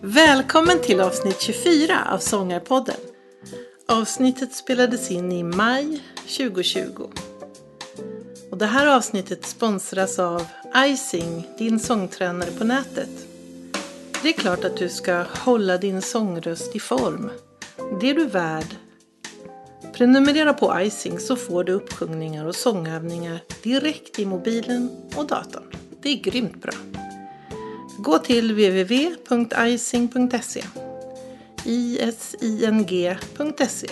[0.00, 2.96] Välkommen till avsnitt 24 av Sångarpodden.
[3.88, 7.10] Avsnittet spelades in i maj 2020.
[8.50, 13.10] Och det här avsnittet sponsras av Icing, din sångtränare på nätet.
[14.22, 17.30] Det är klart att du ska hålla din sångröst i form.
[18.00, 18.76] Det är du värd.
[19.92, 25.72] Prenumerera på Icing så får du uppsjungningar och sångövningar direkt i mobilen och datorn.
[26.02, 26.72] Det är grymt bra.
[27.98, 30.64] Gå till www.icing.se
[31.64, 33.88] ising.se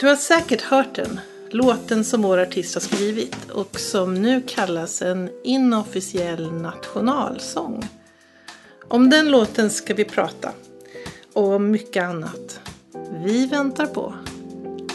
[0.00, 5.02] Du har säkert hört den, låten som vår artist har skrivit och som nu kallas
[5.02, 7.88] en inofficiell nationalsång.
[8.88, 10.52] Om den låten ska vi prata
[11.32, 12.60] och om mycket annat.
[13.12, 14.14] Vi väntar på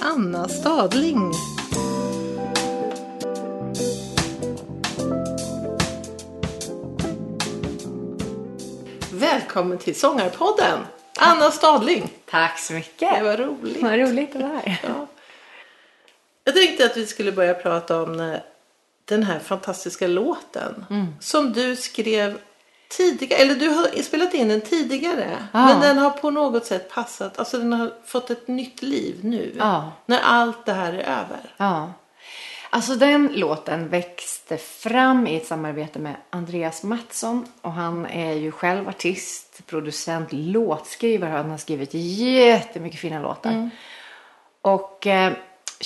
[0.02, 1.32] Anna Stadling.
[9.12, 10.80] Välkommen till Sångarpodden!
[11.20, 12.10] Anna Stadling.
[12.30, 13.16] Tack så mycket.
[13.16, 13.82] Det var roligt.
[13.84, 14.80] Vad roligt vara här.
[14.84, 15.08] Ja.
[16.44, 18.40] Jag tänkte att vi skulle börja prata om eh,
[19.06, 21.06] den här fantastiska låten Mm.
[21.20, 22.38] som du skrev
[22.98, 25.38] tidigare, eller du har spelat in den tidigare.
[25.52, 25.66] Ja.
[25.66, 29.56] Men den har på något sätt passat, alltså den har fått ett nytt liv nu.
[29.58, 29.92] Ja.
[30.06, 31.54] När allt det här är över.
[31.58, 31.94] Ja.
[32.70, 37.46] Alltså den låten växte fram i ett samarbete med Andreas Mattsson.
[37.62, 41.30] Och han är ju själv artist, producent, låtskrivare.
[41.32, 43.70] Han har skrivit jättemycket fina låtar.
[44.62, 45.34] Och eh,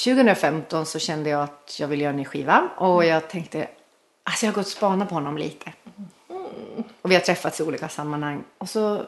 [0.06, 2.70] 2015 så kände jag att jag ville göra en ny skiva.
[2.78, 3.68] Och jag tänkte,
[4.23, 5.73] alltså jag har gått och spanat på honom lite.
[7.02, 8.44] Och vi har träffats i olika sammanhang.
[8.58, 9.06] Och så,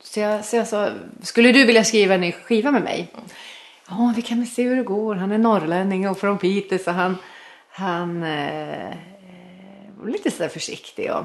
[0.00, 0.90] så, jag, så jag sa,
[1.22, 3.12] skulle du vilja skriva en ny skiva med mig?
[3.88, 5.14] Ja, vi kan väl se hur det går.
[5.14, 7.16] Han är norrlänning och från Piteå så han,
[7.68, 8.94] han eh,
[9.98, 11.24] var lite sådär försiktig och,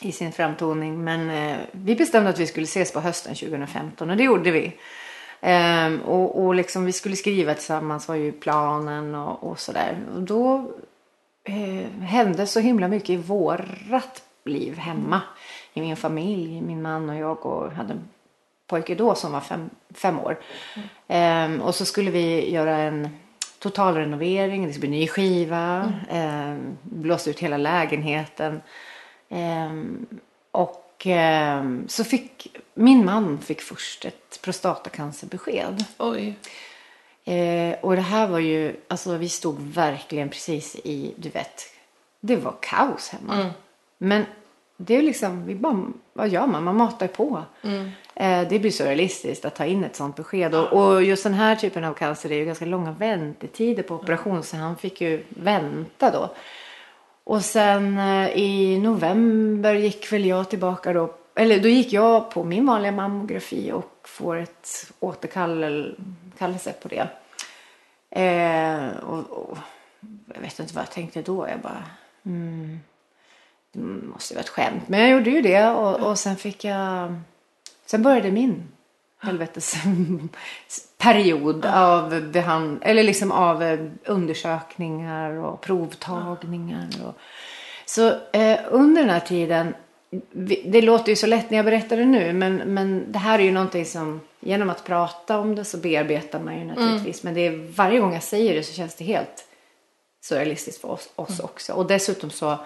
[0.00, 1.04] i sin framtoning.
[1.04, 4.72] Men eh, vi bestämde att vi skulle ses på hösten 2015 och det gjorde vi.
[5.40, 9.98] Ehm, och, och liksom vi skulle skriva tillsammans var ju planen och, och sådär.
[10.14, 10.72] Och då
[11.44, 15.20] eh, hände så himla mycket i vårat liv hemma.
[15.74, 18.08] I min familj, min man och jag och hade en
[18.66, 20.38] pojke då som var fem, fem år.
[21.08, 23.08] Ehm, och så skulle vi göra en
[23.58, 28.60] total renovering, det skulle bli ny skiva, ehm, blåsa ut hela lägenheten.
[29.28, 30.06] Ehm,
[30.50, 35.84] och ehm, så fick min man fick först ett prostatacancerbesked.
[35.98, 36.34] Oj.
[37.24, 41.62] Eh, och det här var ju, alltså vi stod verkligen precis i, du vet,
[42.20, 43.50] det var kaos hemma.
[43.98, 44.24] Men
[44.82, 46.64] det är liksom, vi bara, vad gör man?
[46.64, 47.42] Man matar på.
[48.14, 50.54] Eh, det blir så realistiskt att ta in ett sånt besked.
[50.54, 54.42] Och, och just den här typen av cancer är ju ganska långa väntetider på operation
[54.42, 56.30] så han fick ju vänta då.
[57.24, 61.14] Och sen eh, i november gick väl jag tillbaka då.
[61.34, 67.08] Eller då gick jag på min vanliga mammografi och får ett återkallelse på det.
[68.10, 69.58] Eh, och, och
[70.34, 71.48] jag vet inte vad jag tänkte då.
[71.48, 71.84] Jag bara,
[72.26, 72.80] mm,
[73.72, 74.88] det måste ju vara ett skämt.
[74.88, 77.14] Men jag gjorde ju det och, och sen fick jag,
[77.86, 78.68] sen började min
[79.18, 79.74] helvetes
[80.98, 86.88] period av behand, eller liksom av eh, undersökningar och provtagningar.
[87.06, 87.14] Och,
[87.86, 89.74] så eh, under den här tiden,
[90.64, 93.42] det låter ju så lätt när jag berättar det nu, men, men det här är
[93.42, 97.22] ju någonting som genom att prata om det så bearbetar man ju naturligtvis.
[97.22, 99.44] Men det är, varje gång jag säger det så känns det helt
[100.22, 101.72] surrealistiskt för oss, oss också.
[101.72, 102.58] Och dessutom så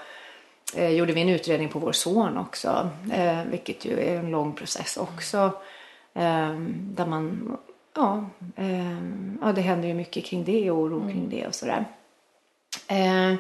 [0.77, 4.53] eh, gjorde vi en utredning på vår son också, eh, vilket ju är en lång
[4.53, 5.39] process också.
[6.15, 7.57] Eh, där man,
[7.95, 8.25] ja,
[8.57, 8.99] eh,
[9.41, 11.85] ja, det händer ju mycket kring det och oro kring det och sådär.
[12.89, 13.35] Eh,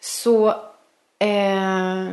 [0.00, 0.48] så
[1.18, 2.06] eh,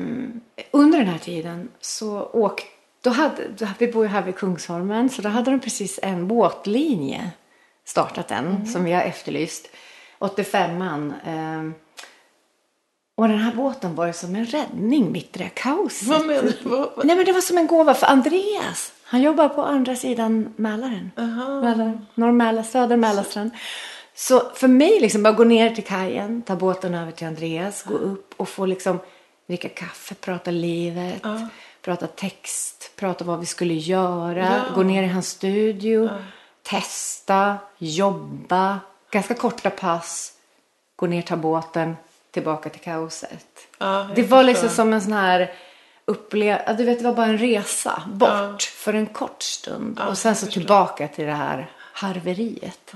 [0.72, 2.68] under den här tiden så åkte,
[3.02, 6.28] då hade, då, vi bor ju här vid Kungsholmen, så då hade de precis en
[6.28, 7.32] båtlinje
[7.85, 9.70] startat den som vi har efterlyst.
[10.20, 11.14] 85an.
[11.26, 11.72] Eh,
[13.20, 16.08] och den här båten var ju som en räddning mitt i det här kaoset.
[16.08, 16.90] Vad menar du?
[17.08, 18.92] Nej men det var som en gåva för Andreas.
[19.04, 21.12] Han jobbar på andra sidan Mälaren.
[21.64, 22.06] Mälaren.
[22.16, 23.52] Norr Mälar, söder Mälarstrand.
[24.16, 27.94] Så för mig liksom bara gå ner till kajen, ta båten över till Andreas, gå
[27.94, 29.00] upp och få liksom
[29.48, 31.24] dricka kaffe, prata livet,
[31.82, 34.76] prata text, prata vad vi skulle göra, Ja.
[34.76, 36.10] gå ner i hans studio,
[36.64, 38.80] testa, jobba,
[39.12, 40.34] ganska korta pass,
[40.96, 41.96] gå ner, ta båten,
[42.31, 43.67] tillbaka till kaoset.
[43.78, 44.84] Ja, det var liksom förstår.
[44.84, 45.52] som en sån här
[46.05, 50.35] upplevelse, du vet det var bara en resa bort för en kort stund och sen
[50.35, 52.93] så tillbaka till det här harveriet.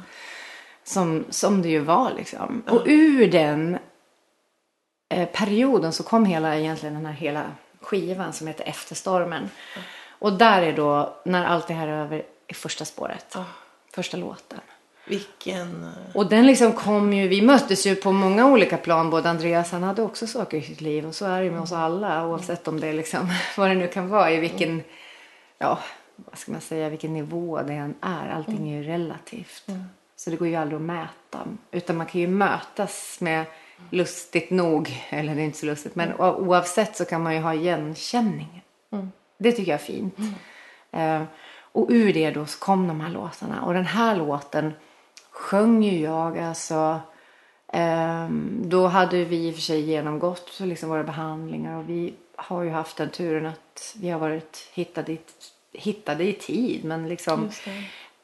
[0.83, 2.63] Som, som det ju var liksom.
[2.67, 3.77] Och ur den
[5.09, 7.43] eh, perioden så kom hela, egentligen den här hela
[7.81, 9.49] skivan som heter Efterstormen.
[10.19, 13.25] Och där är då, när allt det här är över, i första spåret.
[13.33, 13.45] Ja.
[13.91, 14.59] Första låten.
[15.07, 15.83] Vilken...
[15.83, 19.09] eh, Och den liksom kom ju, vi möttes ju på många olika plan.
[19.09, 21.05] Både Andreas, han hade också saker i sitt liv.
[21.07, 22.27] Och så är det med oss alla.
[22.27, 23.27] Oavsett om det är liksom,
[23.57, 24.31] vad det nu kan vara.
[24.31, 24.83] I vilken,
[25.57, 25.79] ja,
[26.15, 28.29] vad ska man säga, vilken nivå det än är.
[28.29, 29.65] Allting är ju relativt.
[30.15, 31.39] Så det går ju aldrig att mäta.
[31.71, 33.45] Utan man kan ju mötas med
[33.89, 35.03] lustigt nog.
[35.09, 35.95] Eller det är inte så lustigt.
[35.95, 38.63] Men oavsett så kan man ju ha igenkänning.
[39.37, 40.15] Det tycker jag är fint.
[40.91, 41.23] Eh,
[41.71, 43.61] och ur det då så kom de här låtarna.
[43.61, 44.73] Och den här låten
[45.33, 47.01] sjöng ju jag alltså.
[47.67, 52.63] ehm, då hade vi i och för sig genomgått liksom våra behandlingar och vi har
[52.63, 55.19] ju haft den turen att vi har varit hittade i,
[55.73, 56.85] hittade i tid.
[56.85, 57.71] Men liksom, det.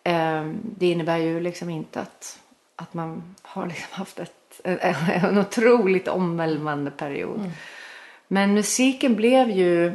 [0.04, 2.40] ehm, det innebär ju liksom inte att,
[2.76, 7.52] att man har liksom haft ett, en, en otroligt omvälvande period.
[8.28, 9.94] Men musiken blev ju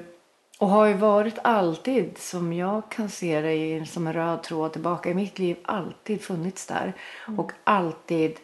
[0.59, 5.11] och har ju varit alltid, som jag kan se det som en röd tråd tillbaka
[5.11, 6.93] i mitt liv, alltid funnits där.
[7.39, 8.37] Och alltid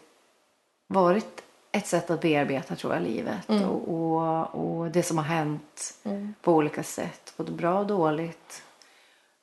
[0.86, 1.42] varit
[1.72, 5.94] ett sätt att bearbeta tror jag livet och, och, och det som har hänt
[6.42, 8.62] på olika sätt, både bra och dåligt.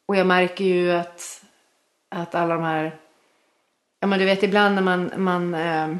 [0.05, 1.43] Och jag märker ju att,
[2.09, 2.95] att alla de här,
[3.99, 5.95] ja men du vet ibland när man, man eh,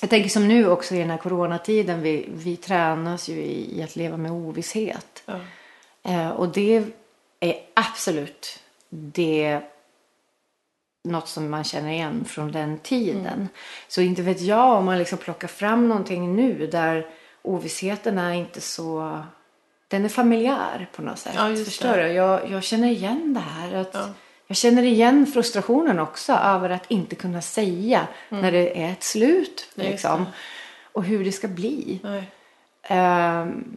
[0.00, 3.82] jag tänker som nu också i den här coronatiden, vi, vi tränas ju i, i
[3.82, 5.22] att leva med ovisshet.
[5.26, 5.40] Ja.
[6.02, 6.84] Eh, och det
[7.40, 9.60] är absolut det
[11.04, 13.48] något som man känner igen från den tiden.
[13.88, 17.06] Så inte vet jag om man liksom plockar fram någonting nu där
[17.42, 19.22] ovissheten är inte så...
[19.88, 21.32] Den är familjär på något sätt.
[21.36, 22.02] Ja, Förstår det.
[22.02, 22.12] du?
[22.12, 23.74] Jag, jag känner igen det här.
[23.74, 24.08] Att Ja.
[24.50, 29.68] Jag känner igen frustrationen också över att inte kunna säga när det är ett slut.
[29.74, 30.26] Ja, Liksom,
[30.92, 32.00] och hur det ska bli.
[32.82, 33.76] Ehm,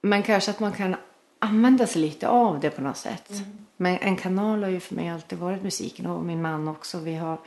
[0.00, 0.96] men kanske att man kan
[1.38, 3.30] använda sig lite av det på något sätt.
[3.76, 6.98] Men en kanal har ju för mig alltid varit musiken och min man också.
[6.98, 7.38] Vi har,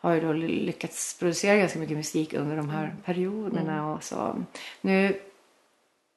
[0.00, 4.44] har ju då lyckats producera ganska mycket musik under de här perioderna och så.
[4.80, 5.20] Nu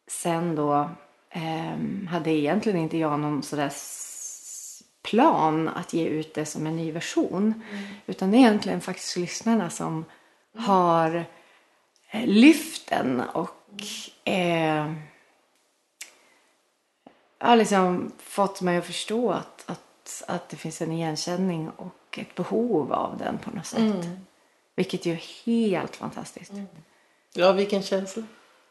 [0.07, 0.89] sen då
[1.29, 3.71] ehm, hade egentligen inte jag någon sådär
[5.03, 7.63] plan att ge ut det som en ny version.
[8.05, 10.05] Utan det är egentligen faktiskt lyssnarna som
[10.57, 11.25] har
[12.11, 13.83] eh, lyft den och
[14.31, 14.93] eh,
[17.49, 22.35] har liksom fått mig att förstå att, att, att det finns en igenkänning och ett
[22.35, 24.07] behov av den på något sätt.
[24.75, 26.51] Vilket ju är helt fantastiskt.
[27.33, 28.23] Ja, vilken känsla.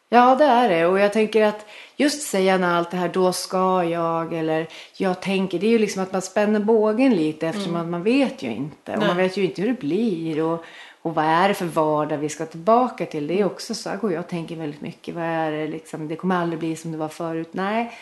[0.08, 0.86] Ja, det är det.
[0.86, 1.66] Och jag tänker att
[1.96, 5.58] just säga när allt det här, då ska jag eller jag tänker.
[5.58, 8.92] Det är ju liksom att man spänner bågen lite eftersom att man vet ju inte.
[8.92, 9.08] Och Nej.
[9.08, 10.42] man vet ju inte hur det blir.
[10.42, 10.64] Och,
[11.02, 13.26] och vad är det för vardag vi ska tillbaka till.
[13.26, 13.90] Det är också så.
[13.90, 15.14] här går jag och tänker väldigt mycket.
[15.14, 16.08] Vad är det liksom?
[16.08, 17.48] Det kommer aldrig bli som det var förut.
[17.52, 17.92] Nej,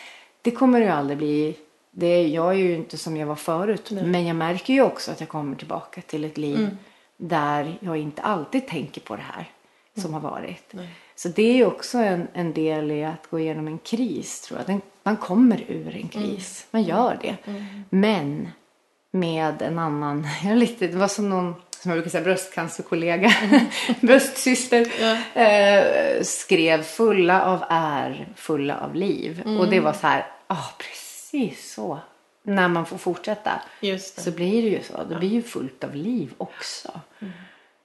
[0.41, 1.57] det kommer det ju aldrig bli.
[1.91, 3.91] Det, jag är ju inte som jag var förut.
[3.91, 6.77] Men jag märker ju också att jag kommer tillbaka till ett liv
[7.17, 9.49] där jag inte alltid tänker på det här
[9.97, 10.73] som har varit.
[11.15, 14.59] Så det är ju också en, en del i att gå igenom en kris tror
[14.59, 14.67] jag.
[14.67, 16.67] Den, man kommer ur en kris.
[16.71, 17.37] Man gör det.
[17.89, 18.47] Men
[19.11, 23.31] med en annan, jag lite, det var som någon som jag brukar säga bröstcancerkollega,
[24.01, 24.87] bröstsyster,
[25.33, 29.41] eh, skrev fulla av är, fulla av liv.
[29.59, 31.99] Och det var så här, ah precis så.
[32.43, 33.61] När man får fortsätta
[34.17, 35.03] så blir det ju så.
[35.03, 36.99] Det blir ju fullt av liv också.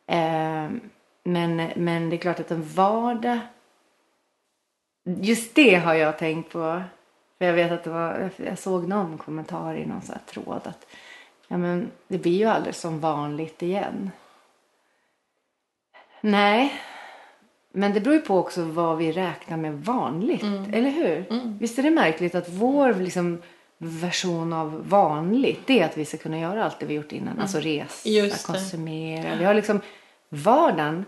[0.07, 0.71] Eh,
[1.25, 3.39] men, men det är klart att en vardag...
[5.05, 6.83] Just det har jag tänkt på.
[7.39, 10.87] För jag vet att det var, jag såg någon kommentar i någon här tråd att
[11.49, 14.11] ja, men det blir ju aldrig som vanligt igen.
[16.21, 16.81] Nej,
[17.73, 21.25] men det beror ju på också vad vi räknar med vanligt, eller hur?
[21.61, 23.43] Visst är det märkligt att vår liksom,
[23.79, 27.41] version av vanligt det är att vi ska kunna göra allt det vi gjort innan.
[27.41, 28.53] Alltså resa, Just det.
[28.53, 29.37] konsumera.
[29.37, 29.81] Vi har liksom
[30.29, 31.05] vardagen.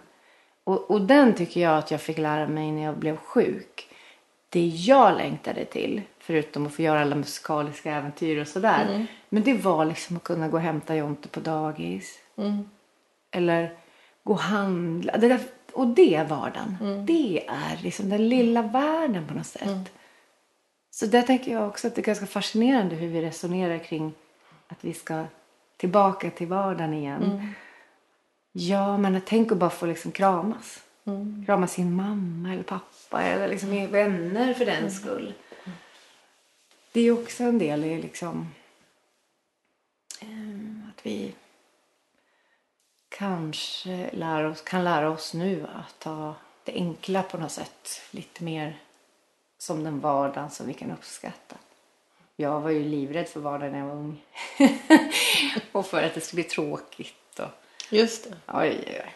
[0.65, 3.89] Och, och den tycker jag att jag fick lära mig när jag blev sjuk.
[4.49, 9.07] Det jag längtade till, förutom att få göra alla musikaliska äventyr och sådär.
[9.29, 12.19] Men det var liksom att kunna gå och hämta Jonte på dagis.
[13.31, 13.75] Eller
[14.25, 15.17] gå och handla.
[15.17, 15.41] Det där,
[15.73, 16.77] och det är vardagen.
[17.07, 19.93] Det är liksom den lilla världen på något sätt.
[20.91, 24.13] Så där tänker jag också att det är ganska fascinerande hur vi resonerar kring
[24.69, 25.25] att vi ska
[25.77, 27.55] tillbaka till vardagen igen.
[28.53, 30.81] Ja, men tänk att bara få liksom kramas.
[31.47, 35.35] Krama sin mamma eller pappa eller liksom vänner för den skull.
[36.93, 38.49] Det är också en del i liksom
[40.21, 41.35] eh, att vi
[43.09, 48.01] kanske lära oss, kan lära oss nu att ta det enkla på något sätt.
[48.11, 48.79] Lite mer
[49.59, 51.57] som den vardagen som vi kan uppskatta.
[52.37, 54.25] Jag var ju livrädd för vardagen när jag var ung.
[55.73, 57.39] och för att det skulle bli tråkigt.
[57.39, 57.49] Och,
[57.91, 58.37] Just det.
[58.47, 59.15] oj, oj, oj.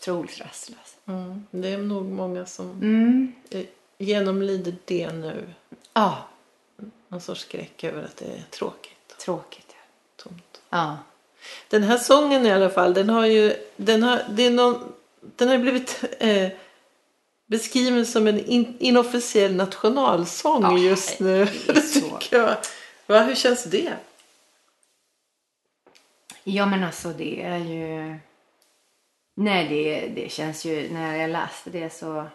[0.00, 0.96] Otroligt rastlös.
[1.06, 1.46] Mm.
[1.50, 3.32] Det är nog många som Mm.
[3.98, 5.54] genomlider det nu.
[5.94, 6.18] Ja,
[7.14, 9.16] Någon sorts skräck över att det är tråkigt.
[9.18, 9.66] tråkigt.
[9.68, 10.22] ja.
[10.22, 10.60] Tomt.
[10.70, 10.98] Ja.
[11.68, 15.48] Den här sången i alla fall, den har ju, den har, det är någon, den
[15.48, 16.48] har blivit eh,
[17.46, 21.44] beskriven som en in, inofficiell nationalsång Ja, just nu.
[21.66, 22.56] det tycker jag.
[23.06, 23.92] Va, hur känns det?
[26.44, 28.16] Ja men alltså det är ju...
[29.36, 32.26] Nej det, det känns ju, när jag läste det så...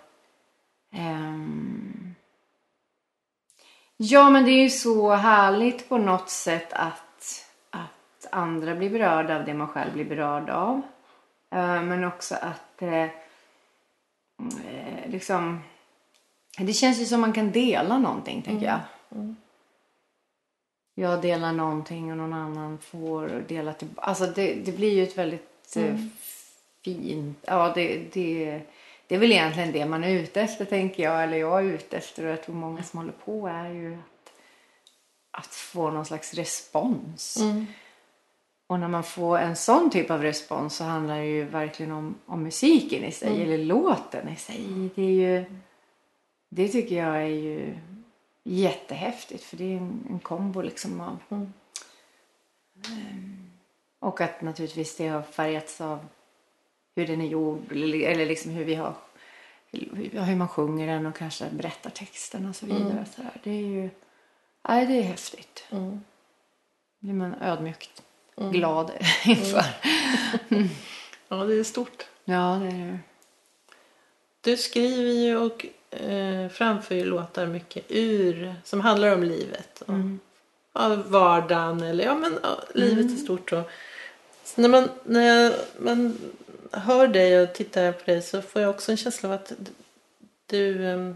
[0.94, 2.09] ehm,
[4.02, 9.40] Ja men det är ju så härligt på något sätt att, att andra blir berörda
[9.40, 10.82] av det man själv blir berörd av.
[11.52, 13.10] Eh, men också att eh, eh,
[15.06, 15.60] liksom...
[16.58, 18.80] Det känns ju som man kan dela någonting tänker jag.
[20.96, 24.08] Jag delar någonting och någon annan får dela tillbaka.
[24.08, 25.96] Alltså det, det blir ju ett väldigt eh,
[26.84, 27.38] fint...
[27.42, 28.62] Ja, det, det,
[29.10, 31.24] det är väl egentligen det man är ute efter tänker jag.
[31.24, 34.32] Eller jag är ute efter och jag tror många som håller på är ju att,
[35.32, 37.38] att få någon slags respons.
[38.68, 42.16] Och när man får en sån typ av respons så handlar det ju verkligen om,
[42.26, 43.44] om musiken i sig.
[43.44, 44.90] Eller låten i sig.
[44.96, 45.46] Det är ju...
[46.50, 47.76] Det tycker jag är ju
[48.44, 51.18] jättehäftigt för det är en, en kombo liksom av...
[52.86, 53.50] Ehm,
[54.00, 56.06] och att naturligtvis det har färgats av
[57.00, 58.94] hur den är gjord eller, liksom hur vi har
[59.72, 63.06] hur man sjunger den och kanske berättar texten och så vidare.
[63.16, 63.32] Så där.
[63.44, 63.90] Det är ju
[64.68, 65.64] nej, det är häftigt.
[65.70, 66.02] Mm.
[67.00, 68.04] blir man ödmjukt
[68.36, 68.92] glad
[69.26, 69.66] inför.
[71.28, 72.06] Ja, det är stort.
[72.26, 73.00] Ja, det är det.
[74.42, 75.66] Du skriver ju och
[76.00, 79.82] eh, framför ju låtar mycket ur som handlar om livet.
[79.82, 79.94] Och,
[80.74, 83.54] ja, vardagen eller ja, men, ja, livet i stort.
[83.54, 83.72] Och,
[84.44, 86.18] så när man, när jag, man
[86.72, 89.54] hör dig och tittar på dig så får jag också en känsla av att
[90.46, 91.10] du eh,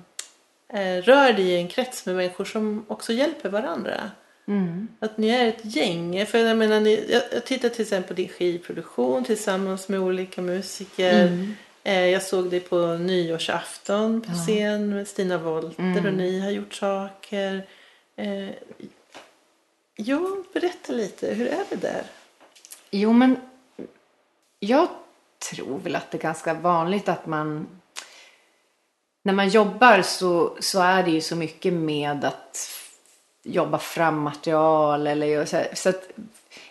[0.79, 4.12] eh, rör dig i en krets med människor som också hjälper varandra.
[4.48, 4.88] Mm.
[5.00, 6.25] Att ni är ett gäng.
[6.25, 10.41] För jag menar, ni, jag, jag tittar till exempel på din skivproduktion tillsammans med olika
[10.41, 11.48] musiker.
[11.83, 16.74] Eh, jag såg dig på nyårsafton på scen med Stina Wolter och ni har gjort
[16.74, 17.65] saker.
[18.15, 18.50] Eh,
[19.95, 21.33] ja, berätta lite.
[21.33, 22.03] Hur är det där?
[22.91, 23.36] Jo, men
[24.60, 24.88] jag
[25.51, 27.67] tror väl att det är ganska vanligt att man...
[29.25, 32.69] När man jobbar så, så är det ju så mycket med att
[33.43, 35.07] jobba fram material.
[35.07, 36.09] Eller så, här, så att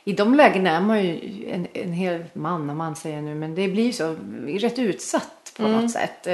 [0.04, 3.54] I de lägena är man ju en, en hel man, och man säger nu, men
[3.54, 6.26] det blir ju så rätt utsatt på något sätt.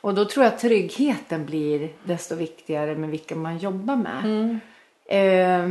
[0.00, 4.58] Och då tror jag att tryggheten blir desto viktigare med vilka man jobbar med.
[5.06, 5.70] Eh,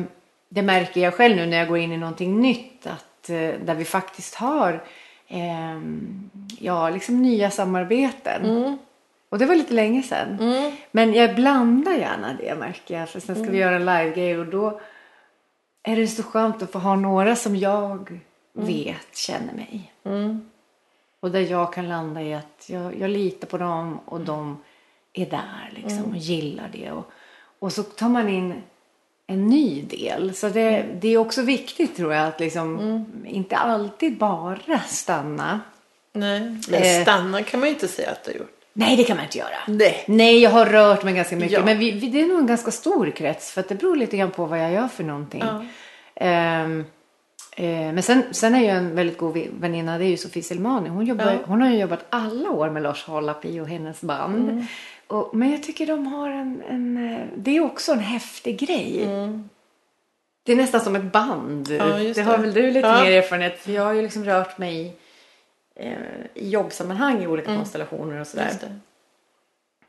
[0.49, 2.87] det märker jag själv nu när jag går in i någonting nytt.
[2.87, 4.83] Att, eh, där vi faktiskt har
[5.33, 5.81] eh,
[6.59, 8.45] ja, liksom nya samarbeten.
[9.29, 10.37] Och det var lite länge sedan.
[10.91, 13.09] Men jag blandar gärna det märker jag.
[13.09, 14.79] För sen ska vi göra en live-grej och då
[15.83, 18.21] är det så skönt att få ha några som jag
[18.53, 19.93] vet känner mig.
[21.19, 24.57] Och där jag kan landa i att jag, jag litar på dem och de
[25.13, 26.91] är där liksom och gillar det.
[26.91, 27.11] Och,
[27.59, 28.61] och så tar man in
[29.27, 30.33] en ny del.
[30.35, 35.59] Så det, det är också viktigt tror jag att liksom inte alltid bara stanna.
[36.13, 36.39] Nej,
[36.69, 37.01] men Eh.
[37.01, 38.49] stanna kan man ju inte säga att du har gjort.
[38.73, 39.49] Nej, det kan man inte göra.
[39.67, 40.03] Nej.
[40.07, 41.51] Nej, jag har rört mig ganska mycket.
[41.51, 41.65] Ja.
[41.65, 43.51] Men vi, vi, det är nog en ganska stor krets.
[43.51, 45.43] För att det beror lite grann på vad jag gör för någonting.
[45.45, 45.63] Ja.
[46.15, 46.85] Ehm,
[47.55, 49.97] eh, men sen, sen är jag en väldigt god väninna.
[49.97, 50.89] Det är ju Sofie Selmani.
[50.89, 51.37] Hon, jobbar, Ja.
[51.45, 54.49] hon har ju jobbat alla år med Lars Halapi och hennes band.
[54.49, 54.65] Mm.
[55.13, 57.11] Och, men jag tycker de har en, en...
[57.13, 59.07] eh, Det är också en häftig grej.
[60.45, 61.71] Det är nästan som ett band.
[61.71, 61.89] Mm.
[61.89, 62.43] Ja, just det har det.
[62.43, 63.03] väl du lite Ja.
[63.03, 63.59] mer erfarenhet.
[63.59, 64.91] För jag har ju liksom rört mig i,
[65.75, 65.91] eh,
[66.33, 68.49] i jobbsammanhang i olika konstellationer och sådär.
[68.61, 68.79] Mm.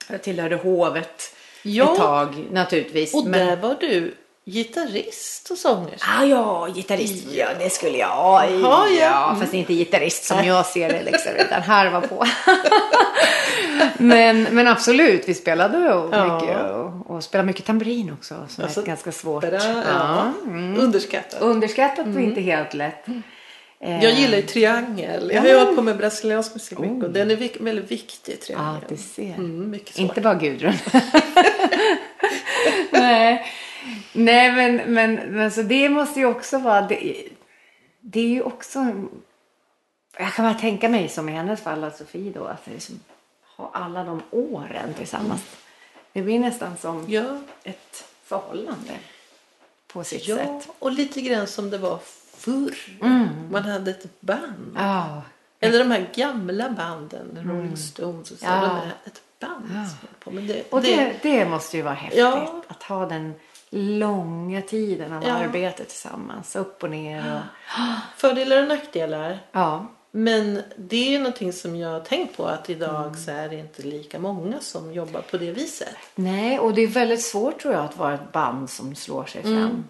[0.09, 0.13] Det.
[0.13, 1.93] Jag tillhörde hovet Ja.
[1.93, 3.15] ett tag naturligtvis.
[3.15, 3.47] Och men...
[3.47, 4.15] där var du
[4.47, 6.07] gitarrist och sångerska.
[6.21, 7.27] Ah, ja, gitarrist.
[7.33, 8.51] Ja, det skulle jag.
[8.51, 9.01] Jaha, ja.
[9.01, 9.37] ja.
[9.41, 12.25] Fast inte gitarrist som jag ser det liksom, utan harva på.
[13.99, 16.41] men, men absolut, vi spelade och, Ja.
[16.41, 18.35] mycket, och, och spelade mycket tamburin också.
[18.49, 19.41] Som Alltså, är ganska svårt.
[19.51, 19.83] Bra, Ja.
[19.89, 20.33] ja.
[20.79, 21.43] Underskattat.
[21.43, 23.07] Underskattat och inte helt lätt.
[23.81, 25.31] Eh, Jag gillar ju triangel.
[25.35, 28.33] Jag har ju hållit på med brasiliansk musik mycket och den är vik- väldigt viktig,
[28.39, 28.85] Ja, triangeln.
[28.89, 29.35] du ser.
[29.35, 30.01] Mm, mycket svårt.
[30.09, 30.75] Inte bara Gudrun.
[32.91, 33.47] Nej,
[34.13, 36.81] Nej men, men, men så det måste ju också vara...
[36.81, 37.29] Det,
[38.01, 38.79] det är ju också...
[40.19, 43.01] jag kan bara tänka mig som i hennes fall, att Sofie då, att liksom,
[43.57, 45.43] ha alla de åren tillsammans.
[46.13, 48.93] Det blir nästan som Ja, ett förhållande
[49.87, 50.69] på sitt ja sätt.
[50.79, 51.99] och lite grann som det var
[52.37, 52.75] förr.
[53.51, 54.77] Man hade ett band.
[54.77, 55.23] Ja,
[55.61, 58.45] Eller de här gamla banden, Rolling Stones och så.
[58.45, 58.61] Ja.
[58.61, 60.31] De är ett band håller på.
[60.31, 62.19] Men det, och det, det måste ju vara häftigt.
[62.21, 62.63] Ja.
[62.69, 63.35] Att ha den
[63.77, 65.33] långa tiden av Ja.
[65.33, 66.57] arbete tillsammans.
[66.57, 67.35] Upp och ner.
[67.35, 67.41] Och,
[68.21, 69.39] Fördelar och nackdelar.
[69.53, 69.87] ja.
[70.17, 73.15] Men det är ju någonting som jag har tänkt på att idag Mm.
[73.17, 75.97] så är det inte lika många som jobbar på det viset.
[76.15, 79.43] Nej, och det är väldigt svårt tror jag att vara ett band som slår sig
[79.43, 79.85] fram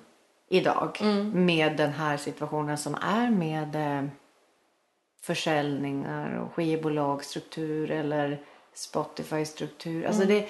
[0.51, 0.99] idag.
[1.35, 4.09] Med den här situationen som är med eh,
[5.23, 8.41] försäljningar och skivbolagsstruktur eller
[8.75, 10.07] Spotify-struktur.
[10.07, 10.49] Alltså det,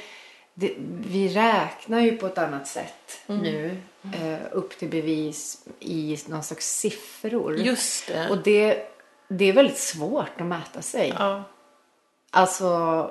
[0.54, 0.74] det,
[1.06, 3.76] vi räknar ju på ett annat sätt nu
[4.14, 7.56] eh, upp till bevis i någon slags siffror.
[7.56, 8.30] Just det.
[8.30, 8.86] Och det,
[9.28, 11.14] det är väldigt svårt att mäta sig.
[11.18, 11.42] ja.
[12.30, 13.10] Alltså,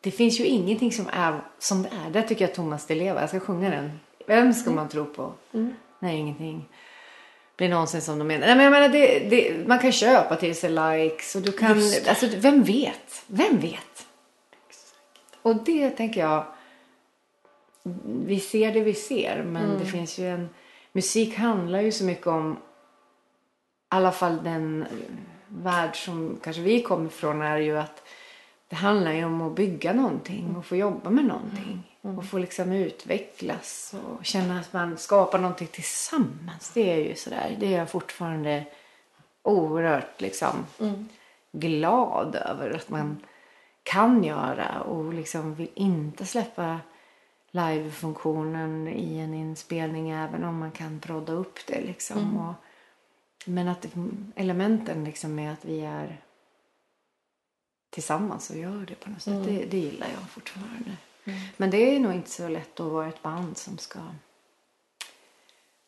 [0.00, 2.10] det finns ju ingenting som är som det är.
[2.10, 4.00] Där tycker jag Thomas Di Leva, jag ska sjunga den.
[4.26, 5.32] Vem ska man tro på?
[5.98, 6.68] Nej, ingenting.
[7.56, 8.46] Blir någonsin som de menar.
[8.46, 11.82] Nej, men jag menar, det, det, man kan köpa till sig likes och du kan,
[12.08, 13.24] alltså vem vet?
[13.26, 14.06] Vem vet?
[15.42, 16.44] Och det tänker jag,
[18.04, 20.48] vi ser det vi ser, men det finns ju en,
[20.92, 22.56] musik handlar ju så mycket om, i
[23.88, 24.86] alla fall den
[25.48, 28.02] värld som kanske vi kommer ifrån är ju att
[28.68, 31.98] det handlar ju om att bygga någonting och få jobba med någonting.
[32.00, 36.70] Och få liksom utvecklas och känna att man skapar någonting tillsammans.
[36.74, 38.64] Det är ju sådär, det är jag fortfarande
[39.42, 40.66] oerhört liksom
[41.52, 43.16] glad över att man
[43.90, 46.80] kan göra och liksom vill inte släppa
[47.50, 52.36] live-funktionen i en inspelning även om man kan prodda upp det liksom.
[52.36, 52.54] Och,
[53.44, 53.86] men att
[54.34, 56.20] elementen liksom med att vi är
[57.90, 60.96] tillsammans och gör det på något sätt, det, det gillar jag fortfarande.
[61.56, 63.98] Men det är nog inte så lätt att vara ett band som ska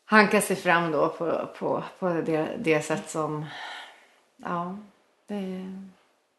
[0.05, 3.45] hanka sig fram då på, på, på det, det sätt som,
[4.37, 4.77] ja,
[5.27, 5.89] det är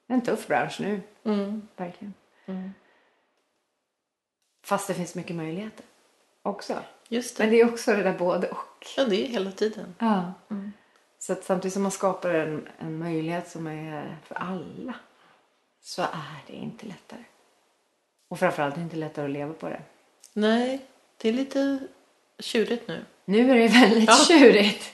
[0.07, 1.69] en tuff bransch nu, Mm.
[1.77, 2.15] verkligen.
[4.65, 5.85] Fast det finns mycket möjligheter
[6.43, 6.79] också.
[7.09, 7.43] Just det.
[7.43, 8.87] Men det är också det där både och.
[8.97, 9.95] Ja, det är hela tiden.
[9.99, 10.33] Ja.
[11.19, 14.95] Så att samtidigt som man skapar en, en möjlighet som är för alla
[15.81, 17.25] så är det inte lättare.
[18.29, 19.83] Och framförallt är det inte lättare att leva på det.
[20.33, 20.81] Nej,
[21.17, 21.79] det är lite
[22.39, 23.05] tjurigt nu.
[23.25, 24.15] Nu är det väldigt Ja.
[24.29, 24.93] tjurigt.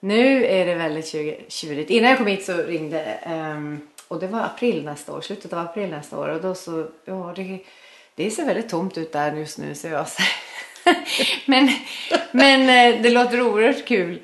[0.00, 1.90] Nu är det väldigt tjur- tjurigt.
[1.90, 5.58] Innan jag kom hit så ringde ehm, och det var april nästa år, slutet av
[5.58, 7.58] april nästa år och då så, ja det,
[8.14, 10.06] det ser väldigt tomt ut där just nu så jag
[11.46, 11.68] men,
[12.30, 14.22] men eh, det låter oerhört kul.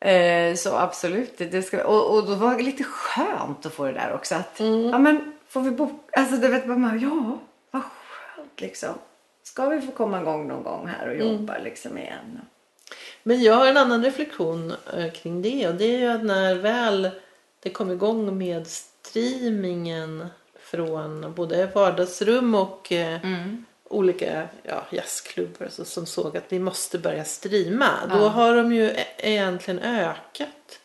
[0.00, 1.38] Eh, så absolut.
[1.38, 4.34] Det, ska, och, och då var det lite skönt att få det där också.
[4.34, 4.60] Att,
[4.92, 7.38] Ja men får vi boka, alltså det vet man, ja
[7.70, 8.94] vad skönt liksom.
[9.42, 12.40] Ska vi få komma igång någon gång här och jobba liksom igen?
[13.22, 16.54] Men jag har en annan reflektion eh, kring det och det är ju att när
[16.54, 17.10] väl
[17.62, 18.66] det kom igång med
[19.06, 20.26] streamingen
[20.58, 23.20] från både vardagsrum och eh,
[23.88, 27.90] olika ja, jazzklubbar så, som såg att vi måste börja streama.
[28.10, 30.80] Då har de ju e- egentligen ökat,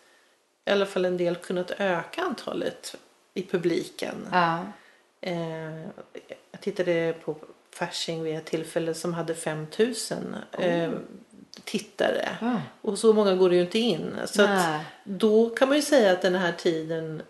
[0.65, 2.95] i alla fall en del kunnat öka antalet
[3.33, 4.27] i publiken.
[4.31, 4.65] Ja.
[5.21, 5.81] Eh,
[6.51, 7.35] jag tittade på
[7.73, 10.91] Fasching vid ett tillfälle som hade 5000 eh,
[11.63, 12.37] tittare.
[12.41, 12.61] Ja.
[12.81, 14.15] Och så många går det ju inte in.
[14.25, 14.47] Så
[15.03, 17.21] då kan man ju säga att den här tiden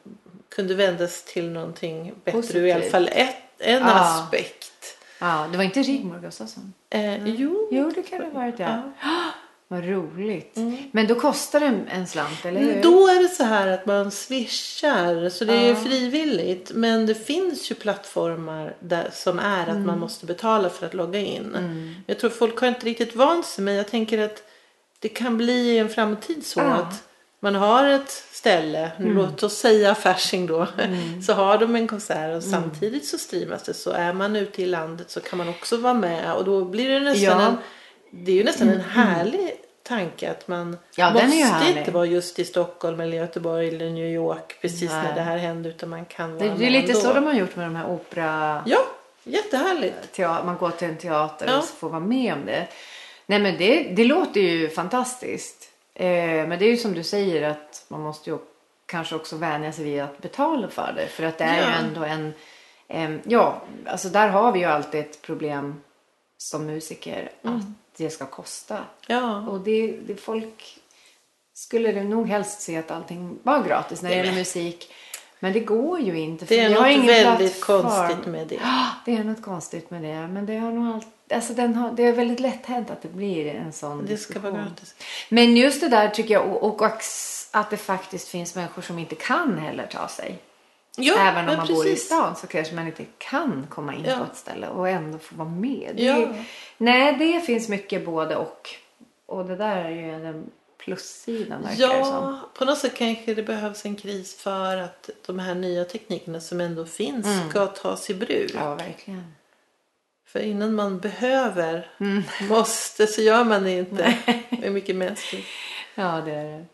[0.50, 2.92] kunde vändas till någonting bättre ur i alla Positivt.
[2.92, 3.94] fall ett, en Ja.
[3.94, 4.98] aspekt.
[5.20, 6.74] ja, det var inte Rigmor Gustafsson?
[6.90, 8.82] Eh, jo, Jo, det kan det ha varit ja.
[9.02, 9.10] Ja.
[9.72, 10.58] Vad roligt.
[10.92, 12.84] Men då kostar det en slant, eller hur?
[12.84, 15.76] Då är det så här att man swishar så det är Ja.
[15.76, 16.72] frivilligt.
[16.74, 19.86] Men det finns ju plattformar där, som är att Mm.
[19.88, 21.58] man måste betala för att logga in.
[22.08, 24.44] Jag tror folk har inte riktigt vant sig men jag tänker att
[25.00, 26.66] det kan bli en framtid så Ja.
[26.66, 27.04] att
[27.40, 29.16] man har ett ställe, Mm.
[29.18, 30.68] låt oss säga Fasching då,
[31.26, 33.74] så har de en konsert och samtidigt så streamas det.
[33.74, 36.90] Så är man ute i landet så kan man också vara med och då blir
[36.90, 37.32] det nästan Ja.
[37.42, 37.46] Mm.
[37.48, 37.58] en,
[38.26, 39.52] det är ju nästan en härlig
[39.84, 44.58] tanke att man Ja, måste inte vara just i Stockholm eller Göteborg eller New York
[44.62, 45.04] precis Nej.
[45.04, 47.02] när det här hände utan man kan vara Det, det är med lite ändå.
[47.08, 48.64] så de har gjort med de här opera...
[48.66, 48.80] Ja,
[49.24, 50.12] jättehärligt.
[50.12, 51.58] Teater, man går till en teater Ja.
[51.58, 52.68] och så får vara med om det.
[53.26, 55.59] Nej men det, det låter ju fantastiskt.
[56.06, 58.38] Eh, men det är ju som du säger att man måste ju
[58.86, 61.08] kanske också vänja sig vid att betala för det.
[61.08, 61.68] För att det är Ja.
[61.68, 62.04] ju ändå
[62.88, 63.22] en...
[63.26, 65.82] ja, alltså där har vi ju alltid ett problem
[66.38, 67.32] som musiker.
[67.44, 67.56] Mm.
[67.58, 67.64] Att
[67.98, 68.78] det ska kosta.
[69.08, 70.80] Ja, Och det, det folk
[71.54, 74.94] skulle det nog helst se att allting var gratis när det gäller musik.
[75.40, 76.46] Men det går ju inte.
[76.46, 77.82] för Det är något väldigt plattform.
[77.82, 78.60] konstigt med det.
[79.06, 80.28] Det är något konstigt med det.
[80.28, 83.08] Men det, har nog allt, alltså den har, det är väldigt lätt hänt att det
[83.08, 84.96] blir en sån Det ska vara gratis.
[85.30, 86.86] Men just det där tycker jag och, och
[87.52, 90.40] att det faktiskt finns människor som inte kan heller ta sig.
[90.98, 92.06] Ja, Även om man bor i precis.
[92.06, 94.18] stan så kanske man inte kan komma in Ja.
[94.18, 95.92] på ett ställe och ändå få vara med.
[95.96, 96.28] Det, Ja.
[96.78, 98.70] Nej, det finns mycket både och.
[99.26, 102.14] Och det där är ju den plussidan verkar det som.
[102.14, 106.40] Ja, på något sätt kanske det behövs en kris för att de här nya teknikerna
[106.40, 108.52] som ändå finns ska tas i bruk.
[108.52, 108.64] Mm.
[108.64, 109.34] Ja, verkligen.
[110.32, 112.24] För innan man behöver, Mm.
[112.50, 114.18] måste, så gör man det inte.
[114.50, 115.46] Det är mycket mänskligt.
[115.96, 116.66] Ja, det är det.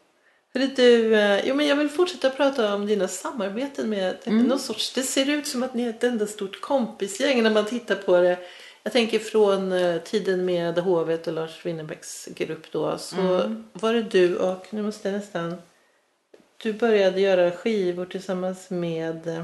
[0.54, 4.44] Hörru du, eh, jo, men jag vill fortsätta prata om dina samarbeten med Mm.
[4.44, 7.65] någon sorts, det ser ut som att ni är ett enda stort kompisgäng när man
[7.65, 8.38] tittar på det.
[8.84, 13.65] Jag tänker från eh, tiden med Hovet och Lars Winnerbäcks grupp då så Mm.
[13.74, 15.56] var det du och, nu måste jag nästan,
[16.63, 19.44] du började göra skivor tillsammans med, eh,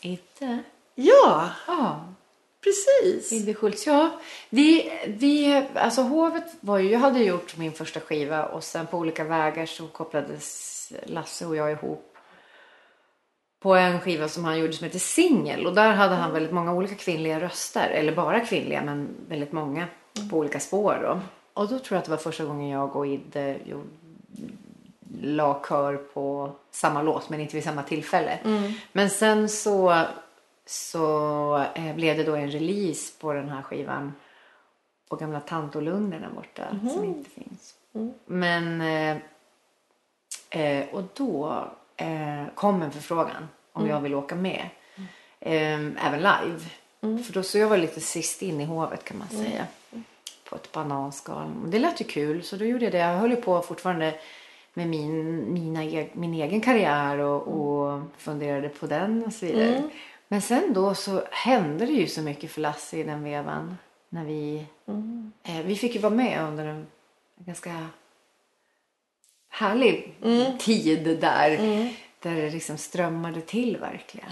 [0.00, 0.58] Inte?
[0.94, 2.14] ja Ja.
[2.62, 3.32] Precis.
[3.32, 4.20] Hilde Schultz, ja.
[4.48, 8.98] Vi, vi, alltså hovet var ju, jag hade gjort min första skiva och sen på
[8.98, 12.16] olika vägar så kopplades Lasse och jag ihop
[13.62, 16.74] på en skiva som han gjorde som heter Singel och där hade han väldigt många
[16.74, 19.86] olika kvinnliga röster, eller bara kvinnliga men väldigt många
[20.30, 21.20] på olika spår då.
[21.54, 23.88] Och då tror jag att det var första gången jag och Idde gjorde
[25.20, 28.38] la kör på samma låt men inte vid samma tillfälle.
[28.92, 30.04] Men sen så,
[30.66, 34.12] så eh, blev det då en release på den här skivan
[35.08, 36.62] på gamla Tantolunden där borta
[36.94, 37.74] som inte finns.
[38.26, 39.16] Men eh,
[40.60, 41.64] eh, och då
[41.96, 44.68] eh, kom en förfrågan om jag vill åka med.
[45.40, 46.60] Eh, även live.
[47.24, 49.66] För då så jag var lite sist in i hovet kan man säga.
[50.48, 51.50] På ett bananskal.
[51.64, 52.98] Och Det lät ju kul så då gjorde jag det.
[52.98, 54.14] Jag höll ju på fortfarande
[54.74, 59.82] med min, mina, e- min egen karriär och, och funderade på den och så vidare.
[60.32, 63.76] Men sen då så hände det ju så mycket för Lasse i den vevan.
[64.08, 64.66] När vi,
[65.42, 66.86] eh, vi fick ju vara med under en
[67.36, 67.86] ganska
[69.48, 70.14] härlig
[70.58, 71.50] tid där.
[72.20, 74.28] Där det liksom strömmade till verkligen.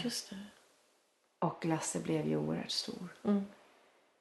[1.38, 3.08] Och Lasse blev ju oerhört stor.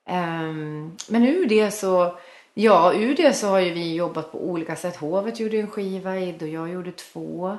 [0.06, 2.18] Ehm, men ur det så,
[2.54, 4.96] ja, ur det så har ju vi jobbat på olika sätt.
[4.96, 7.58] Hovet gjorde en skiva, Id och jag gjorde två.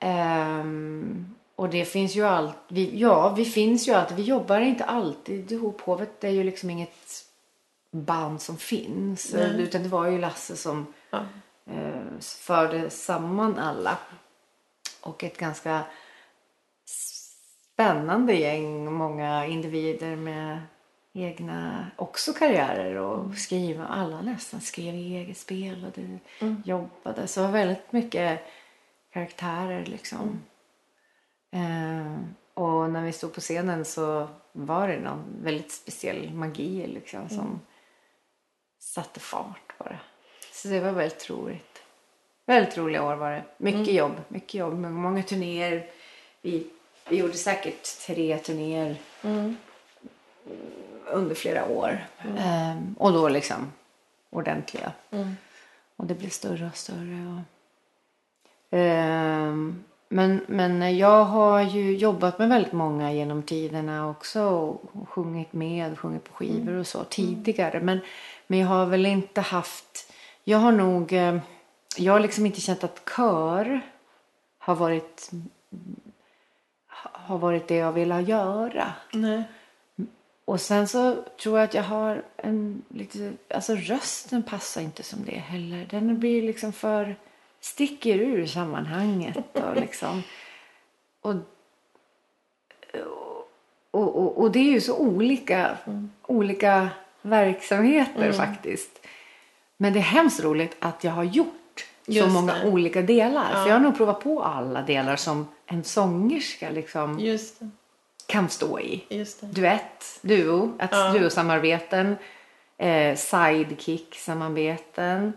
[0.00, 4.84] Ehm, och det finns ju allt, vi, ja, vi finns ju alltid, vi jobbar inte
[4.84, 5.80] alltid ihop.
[5.80, 7.24] Hovet är ju liksom inget
[7.90, 9.34] band som finns.
[9.34, 11.18] Utan det var ju Lasse som Ja.
[11.70, 13.98] eh, förde samman alla.
[15.00, 15.84] Och ett ganska
[16.84, 20.60] spännande gäng, många individer med
[21.12, 23.86] egna också karriärer och skriva.
[23.86, 26.18] Alla nästan skrev eget, spelade,
[26.64, 27.26] jobbade.
[27.26, 28.40] Så det var väldigt mycket
[29.12, 30.42] karaktärer liksom.
[31.56, 32.18] Eh,
[32.54, 37.60] och när vi stod på scenen så var det någon väldigt speciell magi liksom som
[38.78, 39.98] satte fart bara.
[40.52, 41.82] Så det var väldigt roligt.
[42.46, 43.44] Väldigt roliga år var det.
[43.56, 45.90] Mycket jobb, mycket jobb, många, turnéer.
[46.42, 46.66] Vi,
[47.08, 48.96] vi gjorde säkert tre turnéer
[51.06, 52.06] under flera år.
[52.38, 53.72] Ehm, och då liksom
[54.30, 54.92] ordentliga.
[55.96, 57.36] Och det blev större och större.
[57.36, 57.42] Och,
[58.70, 65.52] Ehm, men, men jag har ju jobbat med väldigt många genom tiderna också och, sjungit
[65.52, 67.80] med, sjungit på skivor och så tidigare.
[67.80, 68.00] Men,
[68.46, 70.12] men jag har väl inte haft,
[70.44, 71.38] jag har nog, eh,
[71.96, 73.80] jag har liksom inte känt att kör
[74.58, 75.30] har varit,
[76.98, 78.92] har varit det jag vill göra.
[79.12, 79.42] Nej.
[80.44, 85.24] Och sen så tror jag att jag har en lite, alltså rösten passar inte som
[85.24, 85.86] det heller.
[85.90, 87.16] Den blir liksom för,
[87.66, 90.22] sticker ur sammanhanget och liksom.
[91.20, 91.34] Och,
[93.90, 95.76] och, och, och det är ju så olika,
[96.26, 96.88] olika
[97.22, 99.06] verksamheter faktiskt.
[99.76, 102.68] Men det är hemskt roligt att jag har gjort så Just många det.
[102.70, 103.52] olika delar.
[103.52, 107.38] För jag har nog provat på alla delar som en sångerska liksom
[108.26, 109.04] kan stå i
[109.40, 111.12] duett, duo, ett Ja.
[111.12, 112.16] duosamarbeten,
[112.78, 115.32] eh, sidekick-samarbeten,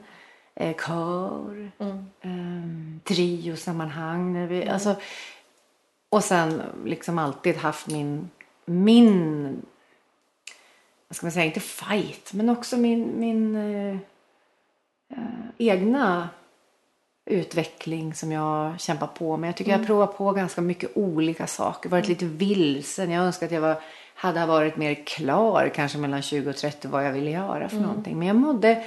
[0.60, 1.72] eh, kör,
[2.22, 2.30] eh,
[3.04, 4.48] triosammanhang.
[4.48, 4.96] Vi, alltså,
[6.10, 8.30] och sen liksom alltid haft min,
[8.66, 9.62] min,
[11.08, 13.98] vad ska man säga, inte fight, men också min, min eh,
[15.12, 16.30] eh, egna
[17.26, 19.48] utveckling som jag kämpar på med.
[19.48, 21.90] Jag tycker jag har provat på ganska mycket olika saker.
[21.90, 23.12] Varit lite vilsen.
[23.12, 23.82] Jag önskar att jag var,
[24.16, 28.20] hade varit mer klar kanske mellan 20 och 30 vad jag ville göra för någonting.
[28.20, 28.84] Men jag mådde,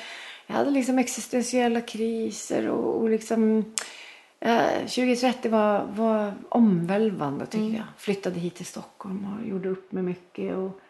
[0.47, 3.65] jag hade liksom existentiella kriser och, och liksom
[4.41, 7.87] eh, 2030 var, var omvälvande tycker jag.
[7.97, 10.81] Flyttade hit till Stockholm och gjorde upp med mycket och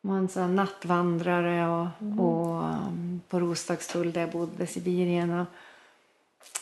[0.00, 1.86] var en sån nattvandrare och,
[2.18, 5.46] och um, på Roslagstull där jag bodde Sibirien och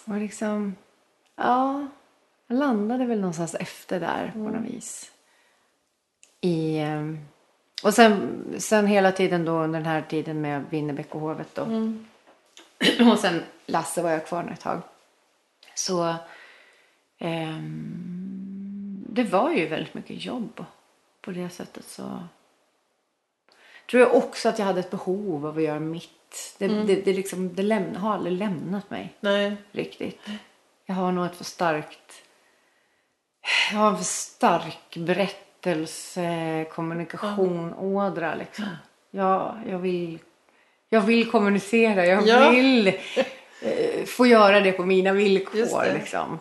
[0.05, 0.75] var liksom,
[1.37, 1.87] ja,
[2.47, 5.12] jag landade väl någonstans efter där på något vis.
[6.41, 7.19] I, um,
[7.83, 11.62] och sen, sen hela tiden då under den här tiden med Winnerbäck-hovet då.
[13.12, 14.81] och sen Lasse var jag kvar ett tag.
[15.75, 16.14] Så
[17.19, 20.64] ehm, det var ju väldigt mycket jobb
[21.21, 22.23] på det sättet så
[23.91, 26.57] tror jag också att jag hade ett behov av att göra mitt.
[26.59, 29.57] Det, det, det, liksom, det läm- har aldrig lämnat mig Nej.
[29.73, 30.21] riktigt.
[30.87, 32.23] Jag har nog ett för starkt...
[33.73, 38.67] Jag har en för stark berättelse, kommunikation, ådra liksom.
[39.11, 40.19] Jag, jag, vill,
[40.88, 42.51] jag vill kommunicera, jag Ja.
[42.51, 42.87] vill
[43.62, 45.94] eh, få göra det på mina villkor det.
[45.94, 46.38] liksom.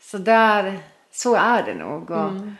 [0.00, 0.78] Så där,
[1.12, 2.10] så är det nog.
[2.10, 2.56] Och, Mm.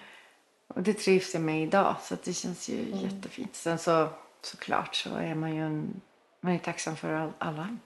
[0.68, 2.98] och det trivs jag med idag så det känns ju Mm.
[2.98, 3.54] jättefint.
[3.56, 4.08] Sen så
[4.42, 6.00] såklart så är man ju en,
[6.40, 7.76] man är tacksam för all, alla,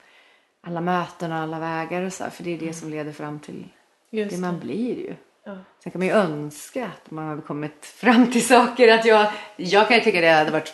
[0.61, 3.39] alla möten och alla vägar och så här, för det är det som leder fram
[3.41, 4.25] till Mm.
[4.25, 5.15] Just det man blir ju.
[5.45, 5.57] Ja.
[5.83, 8.95] Sen kan man ju önska att man hade kommit fram till saker.
[8.95, 10.73] Att jag, jag kan ju tycka det hade varit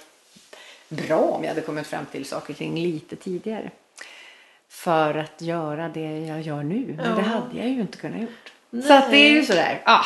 [0.96, 3.70] bra om jag hade kommit fram till saker ting lite tidigare.
[4.68, 6.94] För att göra det jag gör nu.
[6.96, 7.16] Men Ja.
[7.16, 8.85] det hade jag ju inte kunnat gjort.
[8.87, 9.83] Så att det är ju sådär.
[9.87, 10.04] Ah,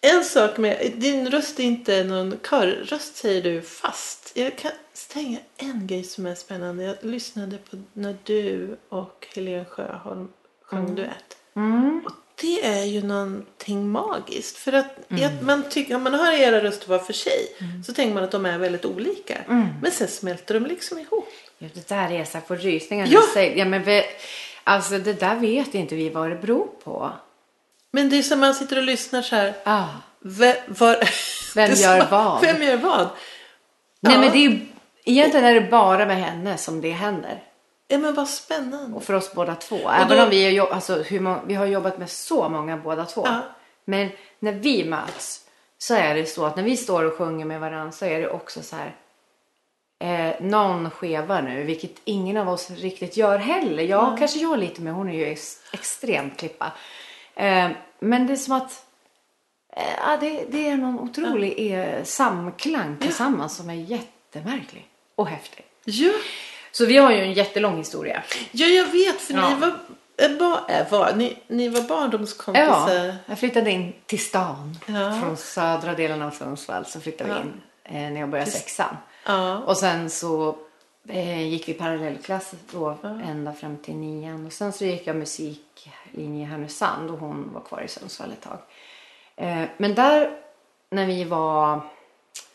[0.00, 4.32] En sak med, din röst är inte någon körröst säger du fast.
[4.34, 6.84] Jag kan stänga en grej som är spännande.
[6.84, 10.28] Jag lyssnade på när du och Helene Sjöholm
[10.62, 11.36] sjöng duett.
[11.54, 14.56] mm, Och det är ju någonting magiskt.
[14.58, 17.46] För att jag, man tycker, om man hör era röster var för sig
[17.86, 19.38] så tänker man att de är väldigt olika.
[19.82, 21.28] Men sen smälter de liksom ihop.
[21.58, 23.06] Ja, det där är så här på rysningar.
[23.10, 23.20] Ja.
[23.34, 23.40] Ja.
[23.42, 24.02] ja, men vi,
[24.64, 27.12] alltså det där vet inte vi vad det beror på.
[27.90, 29.54] Men det är som man sitter och lyssnar så här.
[29.64, 29.84] Ah.
[30.20, 30.96] Ve, var,
[31.54, 32.40] Vem gör som- vad?
[32.40, 33.08] Vem gör vad?
[34.00, 34.20] Nej Ja.
[34.20, 34.58] men det är ju,
[35.04, 37.42] egentligen är det bara med henne som det händer.
[37.92, 38.96] Ja men vad spännande.
[38.96, 39.90] Och för oss båda två.
[39.90, 43.22] Även då- om vi, är, alltså, hur vi har jobbat med så många båda två.
[43.26, 43.40] Ja.
[43.84, 45.40] Men när vi möts
[45.78, 48.28] så är det så att när vi står och sjunger med varandra så är det
[48.30, 48.96] också så här.
[49.98, 53.82] Eh, någon skevar nu, vilket ingen av oss riktigt gör heller.
[53.82, 56.72] Jag kanske gör lite men hon är ju ex, extremt klippa.
[57.34, 58.86] Eh, men det är som att
[59.76, 65.64] eh, ja, det, det är någon otrolig eh, samklang tillsammans som är jättemärklig och häftig.
[65.84, 66.12] Ja.
[66.72, 68.22] Så vi har ju en jättelång historia.
[68.52, 69.48] ja, jag vet för Ja.
[69.48, 69.72] ni var,
[70.16, 73.04] äh, ba, äh, var, ni, ni var barndomskompisar.
[73.06, 74.76] Ja, jag flyttade in till stan.
[74.86, 75.20] Ja.
[75.22, 77.42] Från södra delen av Sundsvall så flyttade vi Ja.
[77.42, 77.60] in
[78.06, 78.96] eh, när jag började sexan.
[79.26, 79.58] Ja.
[79.58, 80.56] Och sen så
[81.08, 84.46] eh, gick vi parallellklass då ända fram till nian.
[84.46, 88.40] Och sen så gick jag musiklinje i Härnösand och hon var kvar i Sundsvall ett
[88.42, 88.58] tag.
[89.36, 90.30] Eh, men där
[90.90, 91.80] när vi var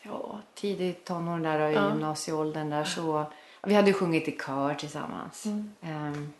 [0.02, 1.88] ja, tidigt tonåren där i Ja.
[1.88, 3.24] gymnasieåldern där så
[3.68, 5.44] vi hade ju sjungit i kör tillsammans.
[5.82, 6.32] Ehm,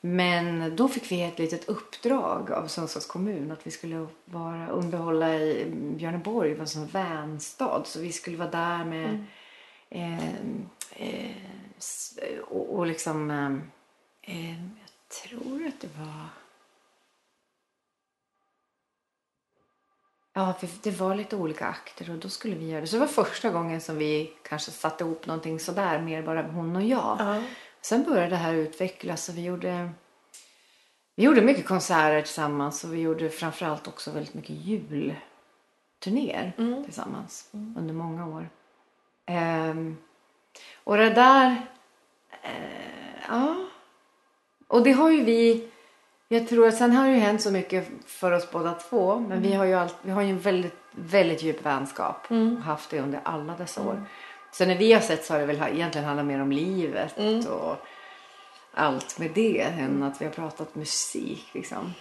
[0.00, 5.34] men då fick vi ett litet uppdrag av Sundsvalls kommun att vi skulle vara, underhålla
[5.34, 5.64] i
[5.96, 7.82] Björneborg, det var en sån vänstad.
[7.86, 9.24] Så vi skulle vara där med
[9.90, 10.28] eh,
[10.90, 11.30] eh,
[11.78, 13.52] s- och, och liksom eh,
[14.36, 14.88] eh, jag
[15.22, 16.26] tror att det var
[20.32, 22.86] Ja, det var lite olika akter och då skulle vi göra det.
[22.86, 26.76] Så det var första gången som vi kanske satte ihop någonting sådär, mer bara hon
[26.76, 27.16] och jag.
[27.18, 27.42] Ja.
[27.80, 29.90] Sen började det här utvecklas och vi gjorde,
[31.16, 36.52] vi gjorde mycket konserter tillsammans och vi gjorde framförallt också väldigt mycket julturnéer
[36.84, 38.50] tillsammans under många år.
[39.26, 39.96] Ehm,
[40.84, 41.66] och det där,
[42.42, 43.56] eh, ja.
[44.66, 45.68] Och det har ju vi,
[46.32, 49.18] jag tror att sen har det ju hänt så mycket för oss båda två.
[49.18, 52.26] Men vi har ju, allt, vi har ju en väldigt, väldigt djup vänskap.
[52.56, 54.02] Och haft det under alla dessa år.
[54.52, 57.76] Så när vi har sett så har det väl egentligen handlat mer om livet och
[58.74, 61.92] allt med det än att vi har pratat musik liksom.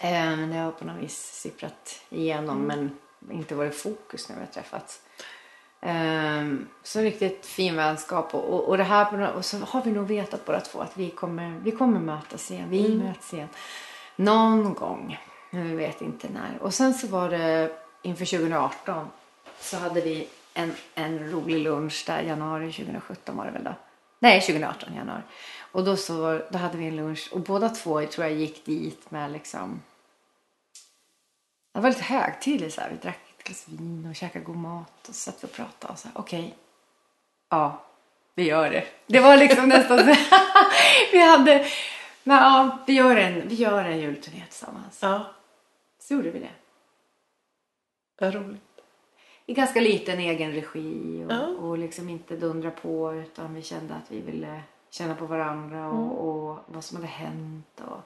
[0.00, 2.90] Eh, Men det har på något vis sipprat igenom men
[3.30, 5.00] inte varit fokus när vi har träffats.
[5.88, 10.06] Ehm, så riktigt fin vänskap och, och, och det här och så har vi nog
[10.06, 12.70] vetat båda två att vi kommer, vi kommer mötas igen.
[12.70, 13.48] Vi möts igen.
[14.16, 15.18] Någon gång.
[15.50, 16.62] Men vi vet inte när.
[16.62, 17.72] Och sen så var det
[18.02, 19.08] inför 2018
[19.60, 23.74] så hade vi en, en rolig lunch där januari 2017 var det väl då.
[24.18, 25.22] Nej 2018 januari.
[25.72, 28.64] Och då så var, då hade vi en lunch och båda två tror jag gick
[28.64, 29.82] dit med liksom
[31.74, 32.90] det var lite högtidligt så här.
[32.90, 36.54] Vi drack glas vin och käkade god mat och satt och pratade och här, okej.
[37.50, 37.82] Ja,
[38.34, 38.84] vi gör det.
[39.06, 40.04] Det var liksom nästan så.
[41.12, 41.66] vi hade,
[42.24, 44.98] men, ja, vi gör en, vi gör en julturné tillsammans.
[45.02, 45.26] Ja,
[45.98, 46.50] Så gjorde vi det.
[48.20, 48.62] vad roligt.
[49.46, 51.46] I ganska liten egen regi och, Ja.
[51.46, 55.94] och liksom inte dundra på utan vi kände att vi ville känna på varandra och,
[55.96, 56.10] Mm.
[56.10, 58.00] och vad som hade hänt och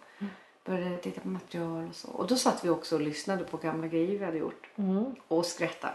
[0.70, 2.08] började titta på material och så.
[2.08, 5.04] Och då satt vi också och lyssnade på gamla grejer vi hade gjort Mm.
[5.28, 5.94] och skrattade.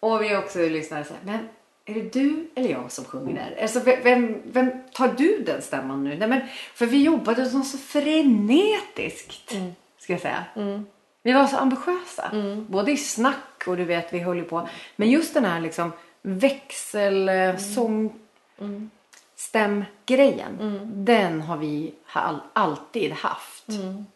[0.00, 1.48] Och vi också lyssnade så här, men
[1.84, 3.62] är det du eller jag som sjunger där?
[3.62, 6.16] Alltså, vem, vem, tar du den stämman nu?
[6.16, 6.40] Nej, men,
[6.74, 9.56] för vi jobbade så, så frenetiskt,
[9.98, 10.44] ska jag säga.
[10.56, 10.86] Mm.
[11.22, 12.30] Vi var så ambitiösa.
[12.68, 14.68] Både i snack och du vet, vi höll ju på.
[14.96, 18.90] Men just den här liksom växel, mm.
[19.38, 20.80] Stämgrejen.
[21.04, 23.64] Den har vi all, alltid haft.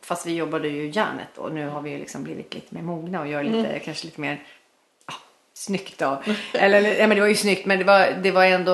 [0.00, 3.26] Fast vi jobbade ju järnet och nu har vi liksom blivit lite mer mogna och
[3.26, 4.42] gör lite, kanske lite mer
[5.54, 6.22] snyggt då.
[6.52, 8.72] Eller, ja, men det var ju snyggt men det var, det var ändå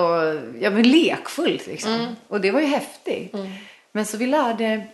[0.60, 2.16] ja, men lekfullt liksom.
[2.28, 3.34] Och det var ju häftigt.
[3.92, 4.86] Men så vi lärde,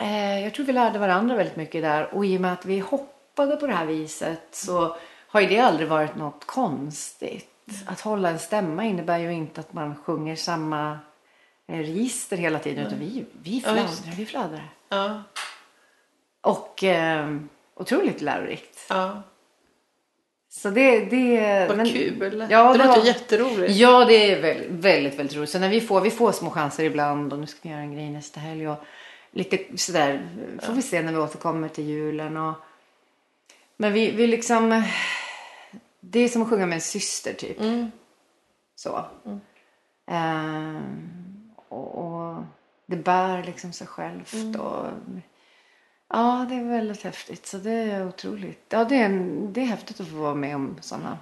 [0.00, 2.14] eh, jag tror vi lärde varandra väldigt mycket där.
[2.14, 4.96] Och i och med att vi hoppade på det här viset så
[5.28, 7.51] har ju det aldrig varit något konstigt.
[7.86, 10.98] Att hålla en stämma innebär ju inte att man sjunger samma
[11.68, 12.86] eh, register hela tiden.
[12.86, 14.68] Utan vi, vi Ja, fladdrar, vi fladdrar.
[14.88, 15.22] Ja,
[16.40, 17.36] Och eh,
[17.74, 18.78] otroligt lärorikt.
[18.88, 19.22] ja.
[20.50, 21.00] Så det...
[21.04, 22.46] det Vad men- kul.
[22.50, 23.74] Ja, det det låter var- jätteroligt.
[23.76, 25.50] Ja, det är väldigt, väldigt, väldigt roligt.
[25.50, 27.94] Så när vi får, vi får små chanser ibland och nu ska vi göra en
[27.94, 28.84] grej nästa helg och
[29.30, 30.28] lite sådär
[30.62, 32.54] får vi se när vi återkommer till julen och
[33.76, 34.82] men vi, vi liksom
[36.04, 37.58] det är som att sjunga med en syster typ.
[38.76, 39.04] Så.
[40.06, 42.42] Ehm, och, och
[42.86, 44.86] det bär liksom sig självt och
[46.08, 47.46] ja, det är väldigt häftigt.
[47.46, 48.66] Så det är otroligt.
[48.68, 51.18] Ja, det är, en, det är häftigt att få vara med om sådana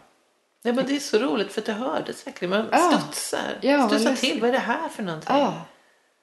[0.63, 2.51] Ja, men det är så roligt för det hördes verkligen.
[2.51, 3.01] Man Ja.
[3.01, 3.59] studsar.
[3.61, 4.41] Ja, studsar till.
[4.41, 5.37] Vad är det här för någonting?
[5.37, 5.63] Ja.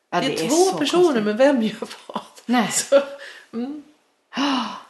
[0.10, 1.24] ja det är, så två personer, konstigt.
[1.24, 2.22] men vem gör vad?
[2.46, 2.72] Nej.
[2.72, 3.02] Så,
[3.54, 3.84] mm.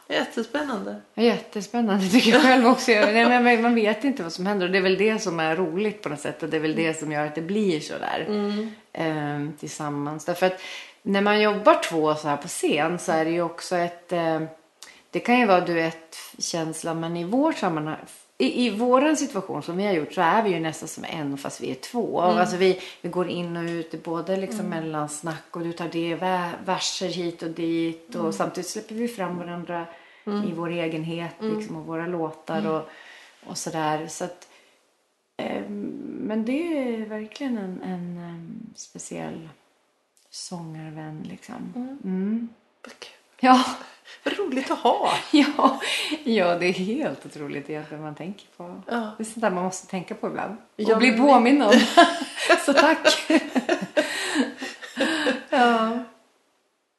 [0.08, 0.96] Jättespännande.
[1.14, 2.90] Jättespännande tycker jag själv också.
[2.90, 5.56] Nej, men man- vet inte vad som händer och det är väl det som är
[5.56, 7.94] roligt på något sätt och det är väl det som gör att det blir så
[7.98, 8.26] där
[8.92, 10.24] eh, tillsammans.
[10.24, 10.60] Därför att
[11.02, 14.40] när man jobbar två så här på scen så är det ju också ett eh,
[15.10, 17.96] det kan ju vara duettkänsla men i vårt sammanhang
[18.38, 21.38] i, I våran situation som vi har gjort så är vi ju nästan som en
[21.38, 22.20] fast vi är två.
[22.20, 26.14] Alltså vi, vi går in och ut både liksom mellansnack och du tar det,
[26.64, 29.86] verser hit och dit och samtidigt släpper vi fram varandra
[30.48, 32.88] i vår egenhet liksom, och våra låtar och,
[33.46, 34.06] och sådär.
[34.06, 34.48] Så att,
[35.36, 39.48] ehm, men det är verkligen en, en em, speciell
[40.30, 41.72] sångarvän liksom.
[42.04, 42.48] Mm.
[43.40, 43.64] Ja.
[44.24, 45.12] Vad roligt att ha.
[45.30, 45.80] Ja,
[46.24, 48.82] ja, det är helt otroligt egentligen man tänker på.
[48.86, 49.10] Ja.
[49.16, 50.56] Det är sånt där man måste tänka på ibland.
[50.76, 51.72] Ja, och bli men- påminn om.
[52.66, 53.30] Så tack.
[55.50, 55.98] ja.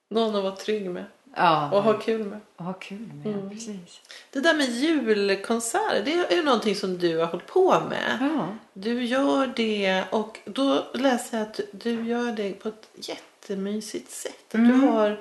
[0.10, 2.40] Någon att vara trygg med Ja, och ha kul med.
[2.56, 3.34] och ha kul med.
[3.36, 3.50] Mm.
[3.50, 4.02] Precis.
[4.32, 8.18] Det där med julkonserter, det är ju någonting som du har hållit på med.
[8.22, 8.48] Ja.
[8.74, 14.56] Du gör det och då läser jag att du gör det på ett jättemysigt sätt.
[14.56, 15.20] Att Du har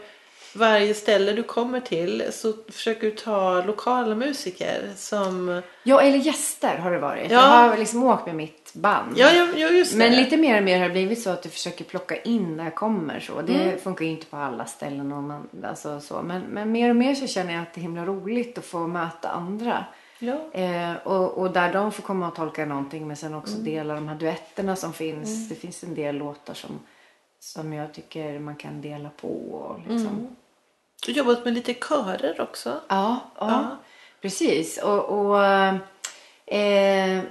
[0.55, 5.63] varje ställe du kommer till så försöker du ta lokala musiker som...
[5.83, 7.31] ja, eller gäster har det varit.
[7.31, 7.37] Ja.
[7.63, 9.13] Jag har liksom åkt med mitt band.
[9.19, 9.99] Ja, ja, ja just det.
[9.99, 12.65] Men lite mer och mer har det blivit så att du försöker plocka in när
[12.65, 13.21] jag kommer.
[13.21, 13.43] Så.
[13.43, 13.79] Det Mm.
[13.79, 15.13] funkar ju inte på alla ställen.
[15.13, 16.23] Och man, alltså, så.
[16.23, 18.87] Men, men mer och mer så känner jag att det är himla roligt att få
[18.87, 19.85] möta andra.
[20.19, 20.37] Ja.
[20.53, 23.65] Eh, och, och där de får komma och tolka någonting men sen också Mm.
[23.65, 25.49] dela de här duetterna som finns.
[25.49, 26.71] Det finns en del låtar som,
[27.53, 29.29] som jag tycker man kan dela på.
[29.29, 30.07] Och liksom.
[30.09, 30.37] Mm.
[31.07, 32.81] Du har jobbat med lite körer också.
[32.89, 33.77] ja, ja, Ja.
[34.21, 34.79] precis.
[34.79, 35.45] Och, och
[36.47, 37.23] eh,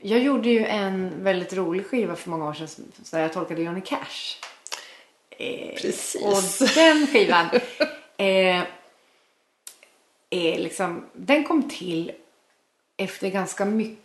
[0.00, 3.80] jag gjorde ju en väldigt rolig skiva för många år sedan där jag tolkade Johnny
[3.80, 4.36] Cash.
[5.30, 6.22] Eh, Precis.
[6.22, 7.46] Och den skivan
[8.16, 8.62] eh,
[10.30, 12.12] är liksom, den kom till
[12.96, 14.04] efter ganska mycket,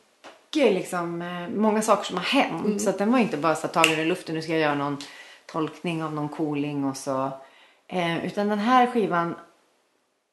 [0.56, 2.82] liksom, eh, många saker som har hänt.
[2.82, 4.98] Så att den var inte bara så tagen i luften, nu ska jag göra någon
[5.46, 7.32] tolkning av någon cooling och så.
[7.88, 9.36] Eh, utan den här skivan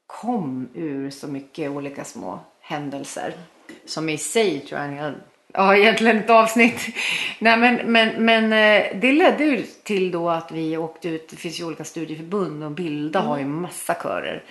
[0.06, 3.34] kom ur så mycket olika små händelser.
[3.84, 5.14] Som i sig tror jag, jag
[5.53, 6.80] ja egentligen ett avsnitt.
[7.38, 11.36] Nej men, men, men eh, det ledde ju till då att vi åkte ut, det
[11.36, 14.42] finns ju olika studieförbund och Bilda har ju massa körer.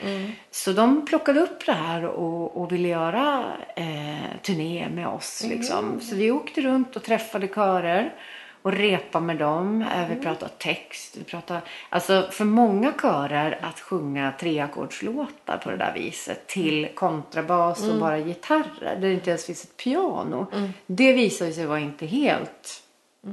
[0.52, 3.46] Så de plockade upp det här och, och ville göra
[3.76, 6.02] eh, turné med oss liksom.
[6.02, 8.14] Så vi åkte runt och träffade körer
[8.62, 9.82] och repa med dem.
[9.82, 11.18] Eh, Vi pratade text.
[11.18, 17.80] Vi pratade, alltså för många körer att sjunga treackordslåtar på det där viset till kontrabas
[17.94, 20.46] och bara gitarrer där det inte ens finns ett piano.
[20.86, 22.84] Det visade sig vara inte helt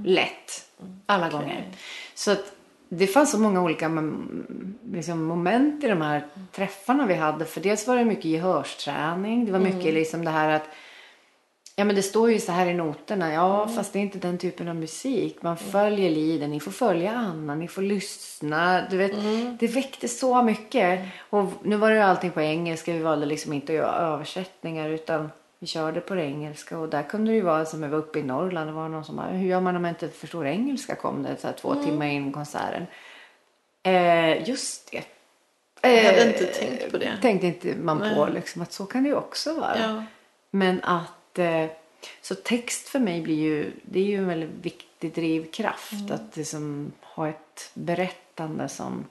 [0.05, 0.65] lätt.
[1.07, 1.65] Alla gånger.
[2.15, 2.53] Så att
[2.89, 3.91] det fanns så många olika
[4.93, 7.45] liksom, moment i de här träffarna vi hade.
[7.45, 9.47] För dels var det mycket gehörsträning.
[9.47, 10.69] Det var mycket liksom det här att
[11.79, 13.33] Ja men det står ju så här i noterna.
[13.33, 15.43] Ja fast det är inte den typen av musik.
[15.43, 16.51] Man följer liden.
[16.51, 17.55] Ni får följa Anna.
[17.55, 18.87] Ni får lyssna.
[18.91, 19.13] Du vet,
[19.61, 21.01] Det väckte så mycket.
[21.31, 22.93] Och nu var det ju allting på engelska.
[22.93, 26.79] Vi valde liksom inte att göra översättningar utan vi körde på det engelska.
[26.79, 28.69] Och där kunde det ju vara som vi var uppe i Norrland.
[28.69, 30.95] Det var någon som bara, hur gör man om man inte förstår engelska?
[30.95, 32.87] Kom det så här två timmar in konserten.
[33.83, 35.05] Eh, just det.
[35.83, 37.13] Jag hade Eh, inte tänkt på det.
[37.23, 39.79] Tänkte inte man på liksom att så kan det ju också vara.
[39.79, 40.05] Ja.
[40.51, 41.16] Men att
[42.23, 46.13] så text för mig blir ju det är ju en väldigt viktig drivkraft Mm.
[46.15, 49.05] att liksom ha ett berättande som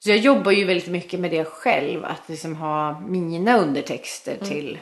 [0.00, 4.48] så jag jobbar ju väldigt mycket med det själv att liksom ha mina undertexter Mm.
[4.48, 4.78] till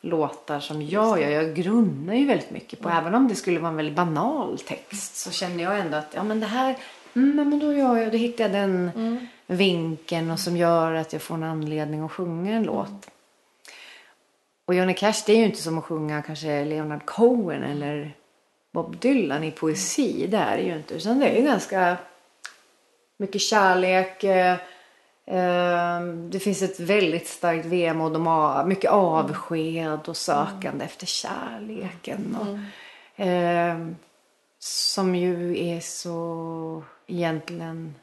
[0.00, 1.30] låtar som jag gör.
[1.30, 5.16] Jag grunnar ju väldigt mycket på även om det skulle vara en väldigt banal text
[5.16, 6.76] så känner jag ändå att ja men det här
[7.14, 8.90] mm, men då gör jag då hittar jag den
[9.46, 13.08] vinkeln och som gör att jag får en anledning att sjunga en låt.
[14.72, 18.16] Och Johnny Cash det är ju inte som att sjunga kanske Leonard Cohen eller
[18.72, 20.26] Bob Dylan i poesi.
[20.26, 20.94] Det är det ju inte.
[20.94, 21.96] Utan det är ju ganska
[23.16, 24.24] mycket kärlek.
[24.24, 24.52] Eh,
[25.26, 26.00] eh,
[26.30, 32.36] det finns ett väldigt starkt vemod och mycket avsked och sökande efter kärleken.
[32.40, 33.86] Och, eh,
[34.58, 37.94] som ju är så egentligen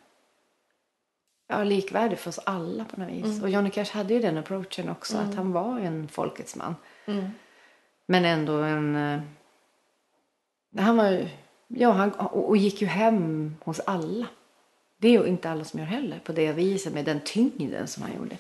[1.50, 3.41] ja, likvärdig för oss alla på något vis.
[3.43, 5.18] Och Johnny Cash hade ju den approachen också.
[5.18, 6.76] Att han var en folkets man.
[8.06, 8.95] Men ändå en...
[8.95, 9.20] eh,
[10.78, 11.28] Han var ju...
[11.68, 14.26] Ja, han, och, och gick ju hem hos alla.
[14.97, 18.04] Det är ju inte alla som gör heller på det viset med den tyngden som
[18.04, 18.38] han gjorde.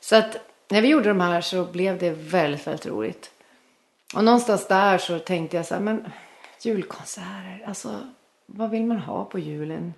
[0.00, 0.36] Så att
[0.68, 3.30] när vi gjorde de här så blev det väldigt, väldigt roligt.
[4.14, 6.08] Och någonstans där så tänkte jag så här, men
[6.62, 8.00] julkonserter, alltså
[8.46, 9.94] vad vill man ha på julen?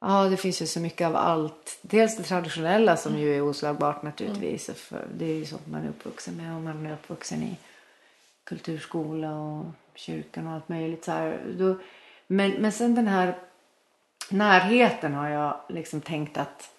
[0.00, 1.78] Ja, det finns ju så mycket av allt.
[1.82, 4.70] Dels det traditionella som ju är oslagbart naturligtvis.
[4.74, 7.56] För det är ju sånt man är uppvuxen med och man är uppvuxen i
[8.44, 11.04] kulturskola och kyrkan och allt möjligt.
[11.04, 11.40] Så här.
[11.58, 11.76] Då,
[12.26, 13.38] men, men sen den här
[14.30, 16.70] närheten har jag liksom tänkt att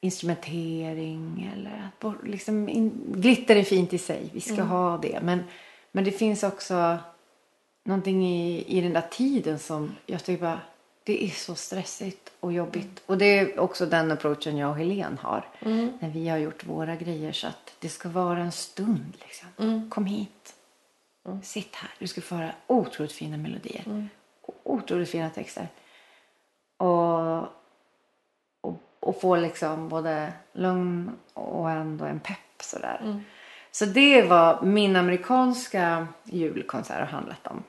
[0.00, 4.30] instrumentering eller att liksom in, glitter är fint i sig.
[4.32, 5.20] Vi ska ha det.
[5.22, 5.44] Men,
[5.92, 6.98] men det finns också
[7.84, 10.60] någonting i, i den där tiden som jag tycker bara
[11.08, 13.02] det är så stressigt och jobbigt.
[13.06, 15.44] Och det är också den approachen jag och Helen har.
[16.00, 19.90] När vi har gjort våra grejer så att det ska vara en stund liksom.
[19.90, 20.54] Kom hit.
[21.42, 21.90] Sitt här.
[21.98, 24.08] Du ska få höra otroligt fina melodier.
[24.42, 25.68] Och Otroligt fina texter.
[26.76, 27.38] Och,
[28.60, 33.22] och, och få liksom både lugn och ändå en pepp sådär.
[33.70, 37.62] Så det var min amerikanska julkonsert har handlat om.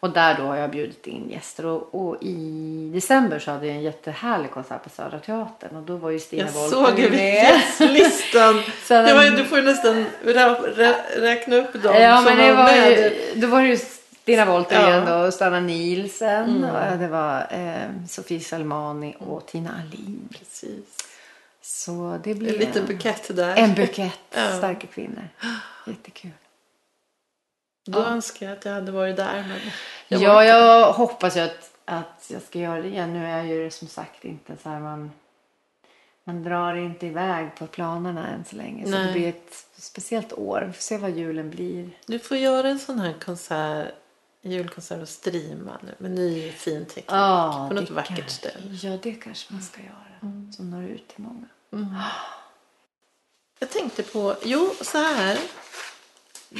[0.00, 1.66] Och där då har jag bjudit in gäster.
[1.66, 5.76] Och, och i december så hade jag en jättehärlig konsert på Södra Teatern.
[5.76, 7.44] Och då var ju Stina Jag Wollter såg ju med.
[7.80, 8.54] gästlistan.
[8.88, 12.52] Det var, du får ju nästan rä, rä, räkna upp dem Ja som men det
[12.54, 12.90] var med.
[12.90, 13.76] ju, då var det ju
[14.22, 14.88] Stina Wollter Ja.
[14.88, 16.64] igen och Stanna Nielsen.
[16.64, 20.28] Och det var eh, Sofie Salmani och Tina Alin.
[20.38, 20.84] Precis.
[21.62, 23.56] Så det En blev liten bukett där.
[23.56, 24.56] en bukett Ja.
[24.58, 25.28] starka kvinnor.
[25.86, 26.30] Jättekul.
[27.84, 29.44] Då önskar jag att jag hade varit där.
[29.48, 29.60] Men
[30.08, 33.12] jag ja, inte jag hoppas ju att, att jag ska göra det igen.
[33.12, 35.10] Nu är ju det som sagt inte så här man...
[36.26, 38.84] Man drar inte iväg på planerna än så länge.
[38.84, 39.06] Så Nej.
[39.06, 40.64] det blir ett speciellt år.
[40.66, 41.90] Vi får se vad julen blir.
[42.06, 43.88] Du får göra en sån här konsert,
[44.42, 47.04] julkonsert och streama nu med ny fin teknik.
[47.08, 48.74] Ja, på något vackert kanske- ställe.
[48.82, 50.52] Ja, det kanske man ska göra.
[50.56, 51.46] Som når ut till många.
[53.58, 55.38] Jag tänkte på, jo så här.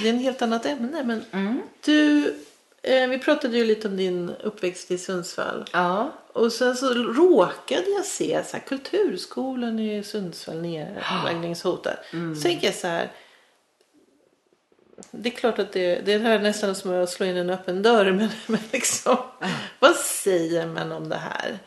[0.03, 1.63] Det är en helt annat ämne men Mm.
[1.85, 2.35] du,
[2.83, 5.65] eh, vi pratade ju lite om din uppväxt i Sundsvall.
[5.73, 6.13] Ja.
[6.33, 11.97] Och sen så råkade jag se så här, kulturskolan i Sundsvall nedläggningshotad.
[12.37, 13.11] Så tänker jag så här.
[15.11, 17.83] Det är klart att det, det är här nästan som att slå in en öppen
[17.83, 18.13] dörr.
[18.13, 19.17] Men, men liksom,
[19.79, 21.59] vad säger man om det här?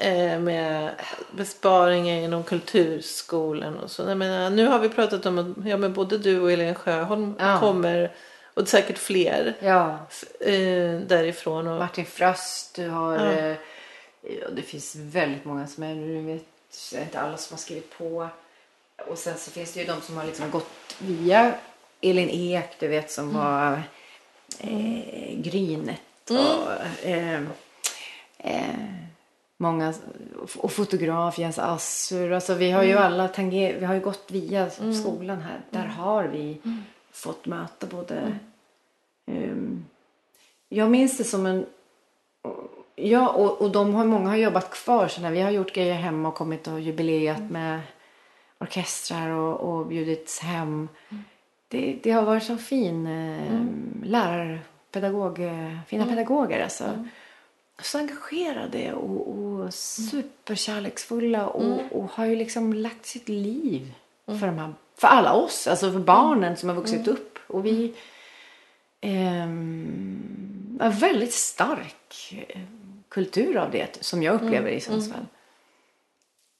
[0.00, 0.90] Eh, med
[1.32, 4.02] besparingar inom kulturskolan och så.
[4.02, 7.34] Jag menar, nu har vi pratat om att ja, men både du och Helene Sjöholm
[7.38, 7.60] Ja.
[7.60, 8.10] kommer.
[8.54, 9.98] Och säkert fler Ja.
[10.40, 11.66] eh, därifrån.
[11.68, 13.14] Och, Martin Fröst, du har...
[13.16, 13.32] Ja.
[13.32, 13.56] eh,
[14.22, 15.94] Ja, det finns väldigt många som är...
[15.94, 16.44] Nu vet
[17.06, 18.28] inte alla som har skrivit på.
[19.08, 21.52] Och sen så finns det ju de som har liksom gått via
[22.00, 23.82] Elin Ek, du vet, som var
[24.58, 26.00] eh, Grynet.
[26.30, 27.40] Och, eh,
[28.38, 28.74] eh,
[29.60, 29.94] många...
[30.56, 32.32] Och fotograf, Jens Assur.
[32.32, 35.60] Alltså vi har ju alla tanger, Vi har ju gått via skolan här.
[35.70, 36.60] Där har vi
[37.10, 38.38] fått möta både...
[39.26, 39.84] ehm,
[40.68, 41.66] jag minns det som en...
[42.96, 45.08] Ja, och, och de har, många har jobbat kvar.
[45.08, 47.80] Så när vi har gjort grejer hemma och kommit och jubileat med
[48.58, 50.88] orkestrar och, och bjudits hem.
[51.68, 53.64] Det, det har varit så fin eh,
[54.04, 56.84] lärarpedagog, eh, fina pedagoger alltså.
[57.82, 63.92] Så engagerade och, och superkärleksfulla och, och har ju liksom lagt sitt liv
[64.26, 67.38] för de här, för alla oss, alltså för barnen som har vuxit upp.
[67.46, 67.94] Och vi
[69.00, 72.60] ehm, har väldigt stark eh,
[73.08, 75.26] kultur av det som jag upplever i Sundsvall.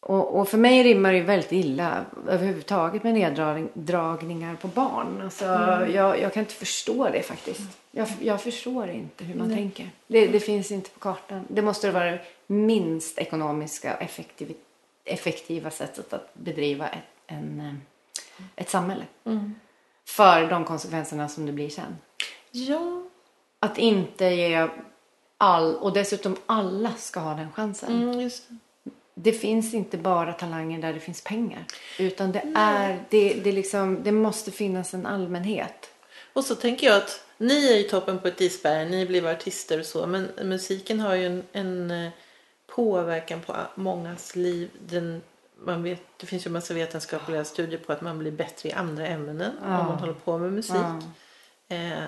[0.01, 5.23] Och, och för mig rimmar det väldigt illa överhuvudtaget med neddragningar på barn.
[5.23, 5.45] Alltså,
[5.95, 7.79] jag, jag kan inte förstå det faktiskt.
[7.91, 9.91] Jag, jag förstår inte hur man tänker.
[10.07, 11.45] Det, det finns inte på kartan.
[11.49, 14.55] Det måste vara det minst ekonomiska och effektiv,
[15.05, 17.75] effektiva sättet att bedriva ett, en, eh,
[18.57, 19.05] ett samhälle.
[20.07, 21.97] För de konsekvenserna som det blir sen.
[22.51, 23.03] Ja.
[23.61, 24.69] Att inte ge
[25.39, 28.03] all, och dessutom alla ska ha den chansen.
[28.03, 28.31] Mm,
[29.15, 29.33] det.
[29.33, 31.65] Finns inte bara talanger där det finns pengar.
[31.99, 35.91] Utan det är, det, det, liksom, det måste finnas en allmänhet.
[36.33, 39.79] Och så tänker jag att ni är ju toppen på ett isberg, ni blir artister
[39.79, 42.11] och så, men musiken har ju en, en eh,
[42.67, 44.71] påverkan på mångas liv.
[44.89, 45.23] Den,
[45.65, 49.07] man vet, det finns ju massa vetenskapliga studier på att man blir bättre i andra
[49.07, 50.77] ämnen om man håller på med musik.
[50.77, 50.99] Eh,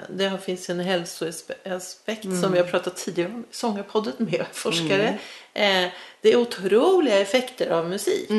[0.08, 5.18] det har- finns en hälsoaspekt som vi har pratat tidigare om i Sångarpodden med forskare.
[5.54, 5.88] Eh,
[6.20, 8.30] det är otroliga effekter av musik.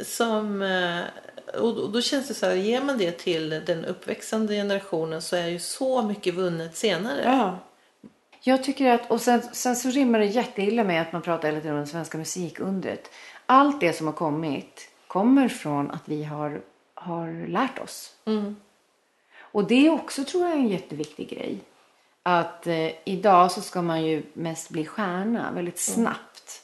[0.00, 5.22] Som, eh, och då känns det så här, ger man det till den uppväxande generationen
[5.22, 7.22] så är ju så mycket vunnet senare.
[7.24, 7.58] Ja.
[8.42, 11.60] Jag tycker att, och sen, sen så rimmar det jätteilla med att man pratar hela
[11.60, 13.10] tiden om det svenska musikundret.
[13.46, 16.60] Allt det som har kommit kommer från att vi har,
[16.94, 18.12] har lärt oss.
[19.52, 21.58] Och det är också tror jag en jätteviktig grej.
[22.22, 26.62] Att eh, idag så ska man ju mest bli stjärna väldigt snabbt.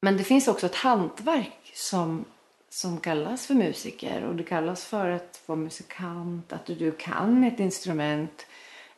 [0.00, 2.24] Men det finns också ett hantverk som,
[2.68, 7.44] som kallas för musiker och det kallas för att vara musikant, att du, du kan
[7.44, 8.46] ett instrument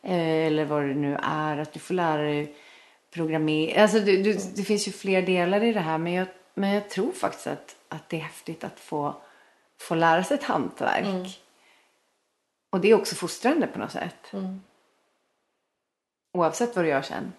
[0.01, 2.55] eh, eller vad det nu är, att du får lära dig
[3.13, 3.81] programmera.
[3.81, 6.89] Alltså du, du, det finns ju fler delar i det här men jag, men jag
[6.89, 9.15] tror faktiskt att, att det är häftigt att få,
[9.79, 11.05] få lära sig ett hantverk.
[12.71, 14.31] Och det är också fostrande på något sätt.
[16.33, 17.33] Oavsett vad du gör sen.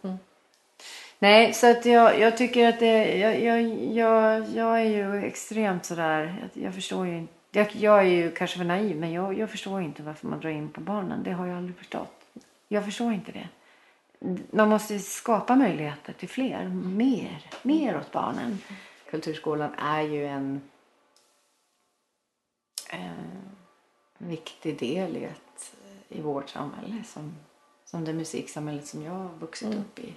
[1.19, 3.63] Nej, så att jag, jag tycker att det, jag, jag,
[3.93, 8.31] jag, jag är ju extremt sådär, jag, jag förstår ju inte, jag, jag är ju
[8.31, 11.23] kanske för naiv men jag, jag förstår inte varför man drar in på barnen.
[11.23, 12.27] Det har jag aldrig förstått.
[12.69, 13.49] Jag förstår inte det.
[14.51, 18.59] Man måste skapa möjligheter till fler, mer, mer åt barnen.
[19.11, 20.61] Kulturskolan är ju en
[24.23, 25.75] en viktig del i, ett,
[26.09, 27.35] i vårt samhälle som,
[27.85, 30.15] som det musiksamhället som jag har vuxit upp i.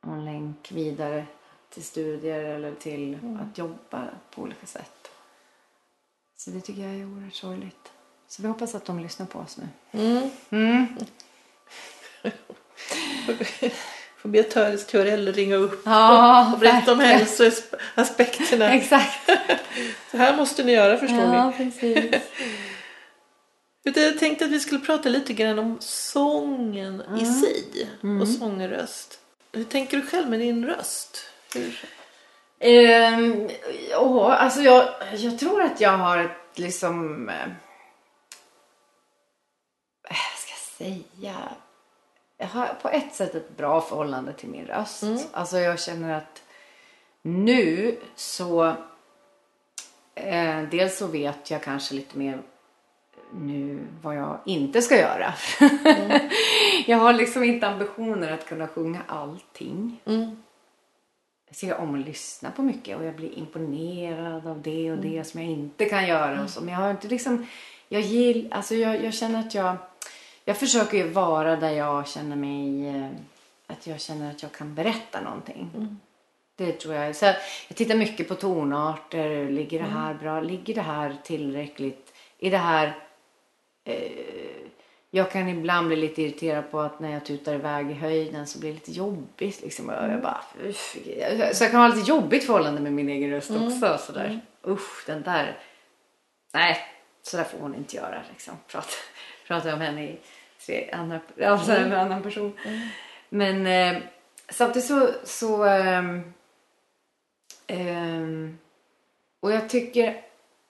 [0.00, 1.26] Och en länk vidare
[1.68, 5.10] till studier eller till att jobba på olika sätt.
[6.36, 7.92] Så det tycker jag är oerhört sorgligt.
[8.26, 9.68] Så vi hoppas att de lyssnar på oss nu.
[14.22, 18.72] Får be Töres Teorell ringa upp Ja, och, och berätta om hälsoaspekterna.
[18.74, 19.30] Exakt.
[20.10, 21.36] Så här måste ni göra förstår ni.
[21.36, 22.14] Ja, precis.
[23.84, 27.88] Utan Jag tänkte att vi skulle prata lite grann om sången i sig
[28.20, 29.20] och sångröst.
[29.52, 31.26] Hur tänker du själv med din röst?
[31.54, 31.84] Hur?
[32.60, 33.48] Ehm,
[33.90, 37.28] ja, alltså jag, jag tror att jag har ett liksom...
[37.28, 37.48] Eh,
[40.08, 41.34] vad ska jag säga?
[42.42, 45.04] Jag har på ett sätt ett bra förhållande till min röst.
[45.32, 46.42] Alltså jag känner att
[47.22, 48.74] nu så...
[50.14, 52.42] Eh, dels så vet jag kanske lite mer
[53.32, 55.34] nu vad jag inte ska göra.
[56.86, 60.00] jag har liksom inte ambitioner att kunna sjunga allting.
[61.48, 65.24] Jag tycker om att lyssna på mycket och jag blir imponerad av det och det
[65.24, 66.42] som jag inte kan göra.
[66.42, 66.60] Och så.
[66.60, 67.46] Men jag har inte liksom,
[67.88, 69.76] jag, gill, alltså jag, jag känner att jag,
[70.44, 73.10] jag försöker ju vara där jag känner mig, eh,
[73.66, 75.70] att jag känner att jag kan berätta någonting.
[76.56, 77.16] Det tror jag.
[77.16, 77.36] Så jag,
[77.74, 79.50] tittar mycket på tonarter.
[79.50, 80.40] Ligger det här bra?
[80.40, 82.12] Ligger det här tillräckligt?
[82.38, 82.98] Är det här...
[83.84, 84.12] Eh,
[85.14, 88.58] jag kan ibland bli lite irriterad på att när jag tutar iväg i höjden så
[88.58, 89.62] blir det lite jobbigt.
[89.62, 89.88] Liksom.
[89.88, 90.96] Och jag bara, uff.
[91.52, 93.98] Så jag kan ha lite jobbigt förhållande med min egen röst också.
[93.98, 94.40] Sådär.
[94.66, 95.58] Usch, den där...
[96.52, 96.78] Nej,
[97.22, 98.22] så där får hon inte göra.
[98.30, 98.54] Liksom.
[98.68, 98.88] Prata,
[99.46, 100.18] prata om henne i
[100.66, 102.52] tre andra, med en annan person.
[103.28, 104.02] Men eh,
[104.48, 105.08] samtidigt så...
[105.24, 106.32] så ehm,
[107.66, 108.58] ehm,
[109.40, 110.20] och jag tycker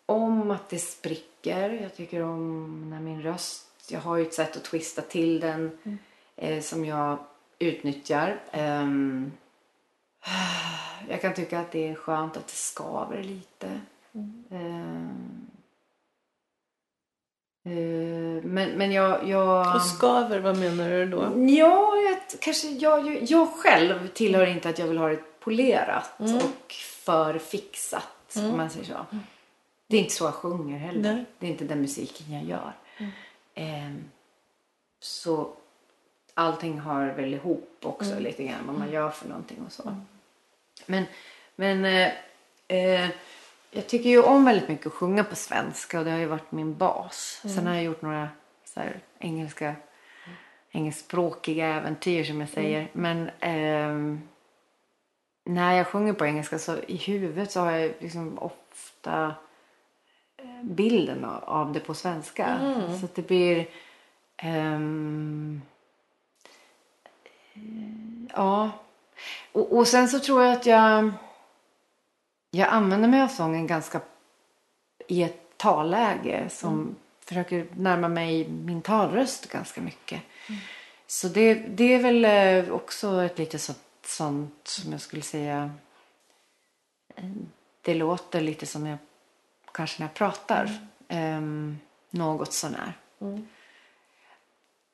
[0.06, 1.70] om att det spricker.
[1.70, 5.78] Jag tycker om när min röst jag har ju ett sätt att twista till den
[6.36, 7.18] eh, som jag
[7.58, 8.40] utnyttjar.
[8.50, 9.32] Ehm,
[11.08, 13.80] jag kan tycka att det är skönt att det skaver lite.
[14.50, 15.06] Eh,
[17.62, 19.28] men, men jag...
[19.28, 19.76] jag...
[19.76, 21.46] Och skaver, vad menar du då?
[21.48, 26.72] Ja, jag, kanske jag, jag själv tillhör inte att jag vill ha det polerat och
[27.04, 29.06] förfixat, om man säger så.
[29.86, 31.14] Det är inte så jag sjunger heller.
[31.14, 31.24] Nej.
[31.38, 32.72] Det är inte den musiken jag gör.
[33.54, 34.04] Ehm,
[35.00, 35.50] så
[36.34, 39.96] allting hör väl ihop också lite grann vad man gör för någonting och så.
[40.86, 41.04] Men,
[41.56, 42.12] men eh,
[42.68, 43.08] eh,
[43.74, 46.52] jag tycker ju om väldigt mycket att sjunga på svenska och det har ju varit
[46.52, 47.40] min bas.
[47.54, 48.28] Sen har jag gjort några
[48.64, 49.74] så här, engelska,
[50.70, 52.88] engelskspråkiga äventyr som jag säger.
[52.92, 54.22] Men ehm,
[55.44, 59.34] när jag sjunger på engelska så i huvudet så har jag liksom ofta
[60.36, 62.58] eh, bilden av- det på svenska.
[63.00, 63.66] Så att det blir...
[64.36, 65.62] ehm,
[68.34, 68.70] ja.
[69.52, 71.12] Och, och sen så tror jag att jag...
[72.54, 74.00] Jag använder mig av sången ganska
[75.08, 80.22] i ett talläge som försöker närma mig min talröst ganska mycket.
[81.06, 85.70] Så det, det är väl eh, också ett lite sånt, sånt som jag skulle säga.
[87.16, 87.24] eh,
[87.82, 88.98] Det låter lite som jag
[89.72, 90.70] kanske när jag pratar.
[91.08, 91.78] Ehm,
[92.10, 92.92] något sånär.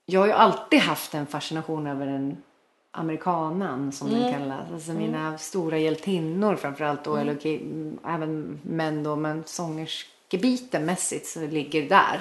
[0.06, 2.42] Jag har ju alltid haft en fascination över den
[2.99, 4.72] amerikanan som den kallas.
[4.72, 11.26] Alltså mina stora hjältinnor framförallt då, eller okej, mm, även män då, men sångerskebiten mässigt
[11.26, 12.20] så ligger där.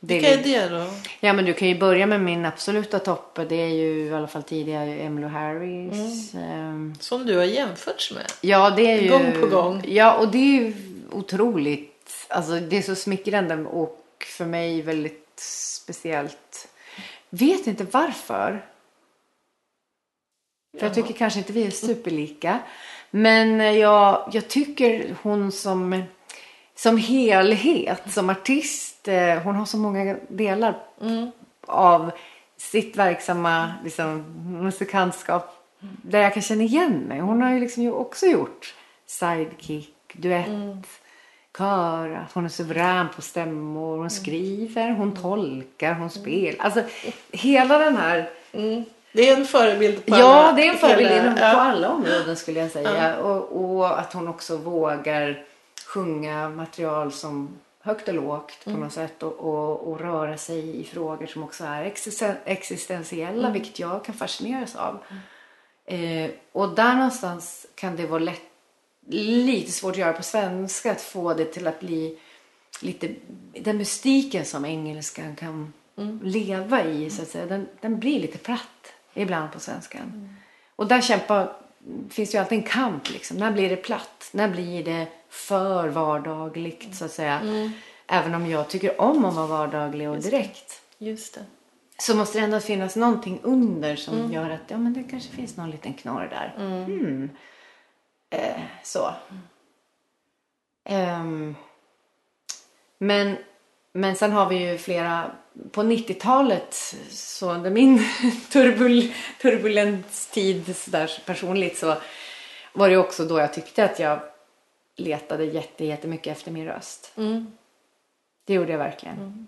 [0.00, 0.86] Det Vilka är det då?
[1.20, 3.38] Ja men du kan ju börja med min absoluta topp.
[3.48, 6.34] Det är ju i alla fall tidigare Emmylou Harris.
[6.34, 8.24] ehm, Som du har jämförts med?
[8.40, 9.10] Ja, det är ju...
[9.10, 9.82] Gång på gång.
[9.88, 10.74] Ja, och det är ju
[11.12, 12.26] otroligt.
[12.28, 14.04] Alltså, det är så smickrande och
[14.38, 15.40] för mig väldigt
[15.84, 16.68] speciellt.
[17.30, 18.64] Vet inte varför.
[20.78, 22.58] För jag tycker kanske inte vi är superlika.
[23.10, 26.02] Men jag, jag tycker hon som,
[26.74, 30.76] som helhet, som artist, eh, hon har så många delar
[31.66, 32.10] av
[32.56, 34.24] sitt verksamma liksom,
[34.62, 37.20] musikantskap där jag kan känna igen mig.
[37.20, 38.74] Hon har ju liksom också gjort
[39.06, 40.86] sidekick, duett,
[41.58, 46.64] kör, att hon är suverän på stämmor, hon skriver, hon tolkar, hon spelar.
[46.64, 46.82] Alltså
[47.32, 48.30] hela den här
[49.16, 51.46] det är en förebild på Ja, alla, det är en förebild hela- på ja.
[51.46, 53.16] alla områden skulle jag säga.
[53.18, 55.44] Och, och att hon också vågar
[55.86, 57.48] sjunga material som
[57.80, 61.64] högt och lågt på något sätt och, och, och röra sig i frågor som också
[61.64, 64.98] är existen- existentiella, vilket jag kan fascineras av.
[65.84, 68.42] Eh, och där någonstans kan det vara lätt,
[69.10, 72.18] lite svårt att göra på svenska, att få det till att bli
[72.80, 73.08] lite
[73.60, 75.72] den mystiken som engelskan kan
[76.22, 77.46] leva i så att säga.
[77.46, 80.36] Den, den blir lite platt ibland på svenskan.
[80.76, 81.52] Och där kämpar,
[82.10, 83.36] finns ju alltid en kamp liksom.
[83.36, 84.30] När blir det platt?
[84.32, 87.40] När blir det för vardagligt så att säga?
[88.06, 90.82] Även om jag tycker om att vara vardaglig och direkt.
[90.98, 91.44] Just det.
[91.98, 95.56] Så måste det ändå finnas någonting under som gör att ja, men det kanske finns
[95.56, 96.54] någon liten knorr där.
[96.58, 97.30] Mm.
[98.30, 99.14] Eh, så.
[100.84, 101.54] Ehm,
[102.98, 103.36] men,
[103.96, 105.30] men sen har vi ju flera...
[105.72, 107.98] På 90-talet, så under min
[108.52, 111.96] turbul, turbulens tid så där, personligt så
[112.72, 114.20] var det också då jag tyckte att jag
[114.96, 117.12] letade jätte, jättemycket efter min röst.
[118.46, 119.46] Det gjorde jag verkligen.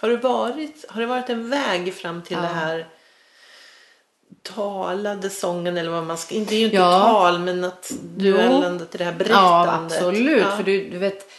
[0.00, 2.42] Har, du varit, har det varit en väg fram till Ja.
[2.42, 2.86] det här
[4.42, 6.34] talade sången eller vad man ska...
[6.34, 7.00] Det är ju inte Ja.
[7.00, 9.98] tal men att duellen till det här Ja, berättandet.
[9.98, 10.42] absolut.
[10.42, 10.56] Ja.
[10.56, 11.30] För du, du vet,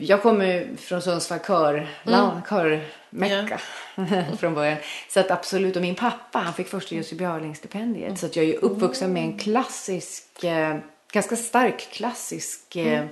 [0.00, 1.74] jag kommer från Sundsvall kör,
[2.06, 2.42] mm.
[2.48, 3.60] körmecka
[4.38, 4.78] från början.
[5.08, 8.18] Så att absolut, och min pappa han fick första Jussi Björling-stipendiet.
[8.18, 10.76] Så att jag är uppvuxen med en klassisk, eh,
[11.12, 13.04] ganska stark klassisk eh, eh,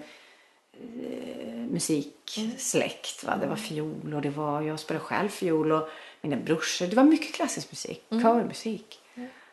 [1.71, 3.25] musiksläkt.
[3.25, 3.37] Va?
[3.41, 5.89] Det var fiol och det var, jag spelade själv fiol och
[6.21, 6.87] mina brorsor.
[6.87, 9.01] Det var mycket klassisk musik, körmusik.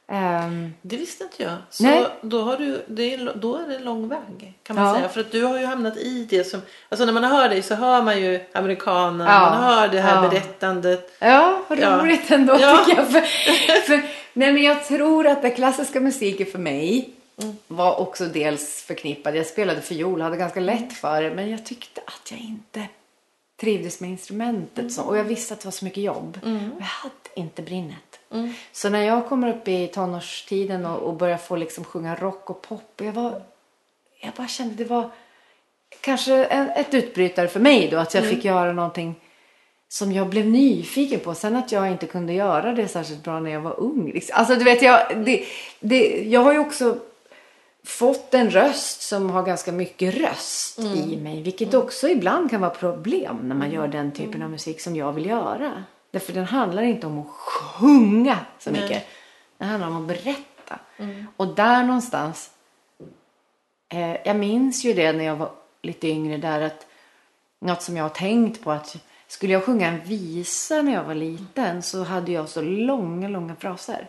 [0.08, 1.56] Ehm, Det visste inte jag.
[1.70, 2.06] Så Nej.
[2.22, 4.96] Då, har du, det är, då är det lång väg kan man Ja.
[4.96, 5.10] säga.
[5.10, 6.62] För att du har ju hamnat i det som...
[6.90, 9.28] Alltså när man hör dig så hör man ju amerikanen.
[9.28, 9.40] Ja.
[9.40, 10.30] Man hör det här Ja.
[10.30, 11.12] berättandet.
[11.20, 11.98] Ja, vad Ja.
[12.04, 12.78] roligt ändå Ja.
[12.86, 13.08] tycker jag.
[13.12, 13.22] För,
[13.88, 14.02] för,
[14.34, 17.10] nej, men jag tror att den klassiska musiken för mig
[17.68, 19.36] var också dels förknippad.
[19.36, 21.32] Jag spelade fiol hade ganska lätt för det.
[21.36, 22.88] Men jag tyckte att jag inte
[23.62, 24.92] trivdes med instrumentet.
[24.94, 26.40] Så, och jag visste att det var så mycket jobb.
[26.44, 26.50] Och
[26.80, 28.13] jag hade inte brinnet.
[28.72, 32.62] Så när jag kommer upp i tonårstiden och, och börjar få liksom sjunga rock och
[32.62, 33.02] pop.
[33.02, 33.42] Jag, var,
[34.22, 35.10] jag bara kände det var
[36.02, 37.98] kanske en, ett utbrytare för mig då.
[37.98, 39.16] Att jag fick göra någonting
[39.88, 41.36] som jag blev nyfiken på.
[41.36, 44.12] Sen att jag inte kunde göra det särskilt bra när jag var ung.
[44.14, 44.36] Liksom.
[44.38, 45.46] Alltså du vet, jag, det,
[45.80, 46.98] det, jag har ju också
[47.86, 51.42] fått en röst som har ganska mycket röst i mig.
[51.42, 55.12] Vilket också ibland kan vara problem när man gör den typen av musik som jag
[55.12, 55.84] vill göra.
[56.14, 58.90] Därför den handlar inte om att sjunga så mycket.
[58.90, 59.08] Nej.
[59.58, 60.80] Den handlar om att berätta.
[61.38, 62.52] Och där någonstans.
[63.90, 65.52] Eh, jag minns ju det när jag var
[65.82, 66.88] lite yngre där att
[67.60, 68.96] något som jag har tänkt på att
[69.28, 73.56] skulle jag sjunga en visa när jag var liten så hade jag så långa, långa
[73.56, 74.08] fraser.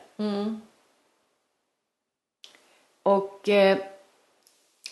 [3.02, 3.78] Och eh,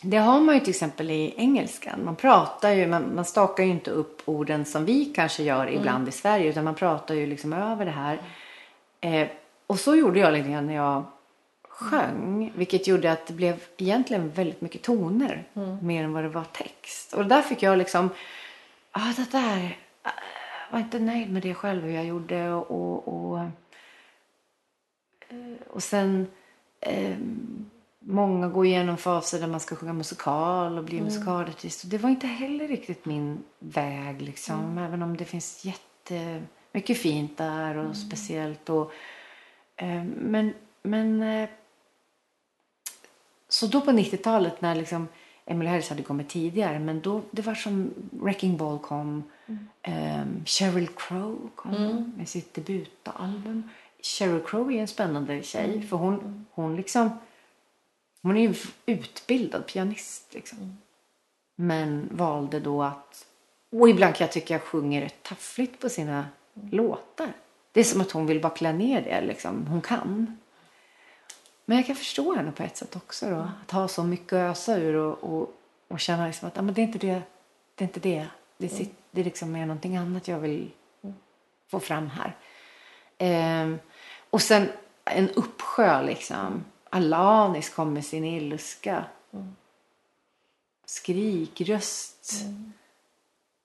[0.02, 2.04] det har man ju till exempel i engelskan.
[2.04, 6.08] Man pratar ju, man, man stakar ju inte upp orden som vi kanske gör ibland
[6.08, 8.18] i Sverige utan man pratar ju liksom över det här.
[9.00, 9.28] Eh,
[9.66, 11.04] och så gjorde jag lite grann när jag
[11.68, 12.52] sjöng.
[12.54, 15.44] Vilket gjorde att det blev egentligen väldigt mycket toner.
[15.82, 17.12] Mer än vad det var text.
[17.12, 18.10] Och där fick jag liksom,
[18.92, 20.10] ah, det där, ah,
[20.70, 22.50] var inte nöjd med det själv hur jag gjorde.
[22.50, 23.46] Och, och, och, eh,
[25.70, 26.26] och sen
[26.80, 27.16] eh,
[28.04, 31.84] många går igenom faser där man ska sjunga musikal och bli musikalartist.
[31.84, 34.78] Och det var inte heller riktigt min väg liksom.
[34.78, 38.70] Även om det finns jättemycket fint där och speciellt.
[38.70, 38.92] Och,
[39.76, 41.48] eh, men men eh,
[43.48, 45.08] så då på 90-talet när liksom
[45.46, 49.22] Emily Harris hade kommit tidigare men då det var som Wrecking Ball kom.
[49.82, 51.72] ehm, Sheryl Crow kom
[52.16, 53.68] med sitt debutalbum.
[54.02, 57.10] Sheryl Crow är en spännande tjej för hon, hon liksom
[58.22, 58.54] hon är ju
[58.86, 60.78] utbildad pianist liksom.
[61.56, 63.26] Men valde då att
[63.72, 66.26] och ibland kan jag tycka jag sjunger rätt taffligt på sina
[66.70, 67.32] låtar.
[67.72, 69.66] Det är som att hon vill bara klä ner det liksom.
[69.66, 70.38] Hon kan.
[71.64, 73.48] Men jag kan förstå henne på ett sätt också då.
[73.64, 75.54] Att ha så mycket att ösa ur och, och,
[75.88, 77.22] och känna liksom att ah, men det är inte det.
[77.74, 78.26] Det är inte det.
[78.58, 80.70] Det, sit, det är liksom mer någonting annat jag vill
[81.68, 82.36] få fram här.
[83.18, 83.78] Ehm,
[84.30, 84.68] och sen
[85.04, 86.64] en uppsjö liksom.
[86.92, 89.04] Alanis kom med sin ilska.
[90.86, 92.32] Skrikröst.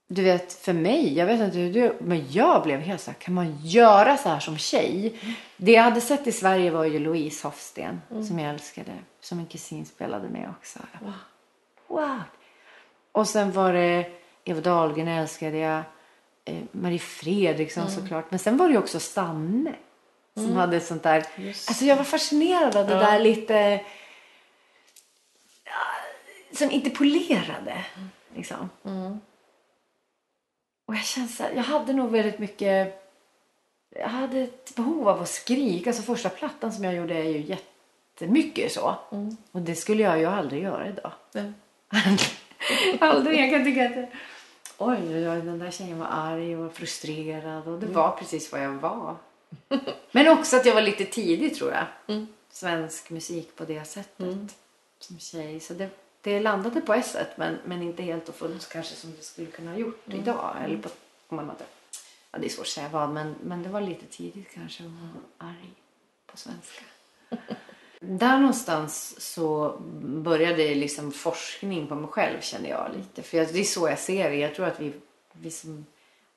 [0.07, 3.17] Du vet, för mig, jag vet inte hur du, men jag blev helt så här,
[3.17, 5.19] kan man göra så här som tjej?
[5.57, 9.45] Det jag hade sett i Sverige var ju Louise Hofsten, som jag älskade, som en
[9.45, 10.79] kusin spelade med också.
[10.91, 11.19] Jag bara,
[11.87, 12.21] wow!
[13.11, 14.11] Och sen var det
[14.43, 15.83] Eva Dahlgren älskade jag,
[16.45, 19.75] eh, Marie Fredriksson såklart, men sen var det ju också Sanne.
[20.43, 23.81] Som hade sånt där, alltså jag var fascinerad av det där lite,
[25.63, 25.71] ja,
[26.57, 27.85] som inte polerade.
[28.35, 28.69] Liksom.
[30.85, 33.03] Och jag kände så här, jag hade nog väldigt mycket...
[33.89, 35.89] Jag hade ett behov av att skrika.
[35.89, 38.95] Alltså första plattan som jag gjorde är ju jättemycket så.
[39.51, 41.11] Och det skulle jag ju aldrig göra idag.
[41.31, 41.53] Nej.
[42.99, 43.39] aldrig.
[43.39, 44.09] Jag kan tycka att...
[44.77, 47.67] Oj, oj, oj, den där tjejen var arg och frustrerad.
[47.67, 49.15] Och det var precis vad jag var.
[50.11, 51.85] Men också att jag var lite tidig tror jag.
[52.49, 54.55] Svensk musik på det sättet.
[54.99, 55.59] Som tjej.
[55.59, 55.89] Så det,
[56.21, 59.71] det landade på s men, men inte helt och fullt kanske som det skulle kunna
[59.71, 60.55] ha gjort idag.
[60.63, 60.89] Eller på,
[61.27, 61.65] om man hade,
[62.31, 64.89] ja, det är svårt att säga vad, men, men det var lite tidigt kanske att
[64.89, 65.71] vara arg
[66.25, 66.83] på svenska.
[67.99, 73.21] Där någonstans så började liksom forskning på mig själv kände jag lite.
[73.21, 74.35] För jag, det är så jag ser det.
[74.35, 74.93] Jag tror att vi,
[75.33, 75.85] vi som,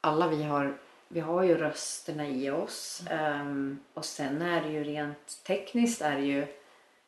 [0.00, 0.78] alla vi har,
[1.12, 3.02] vi har ju rösterna i oss.
[3.10, 6.46] um, och sen är det ju rent tekniskt är det ju,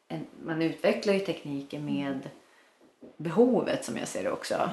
[0.09, 2.31] en, man utvecklar ju tekniken med
[3.17, 4.71] behovet som jag ser det också.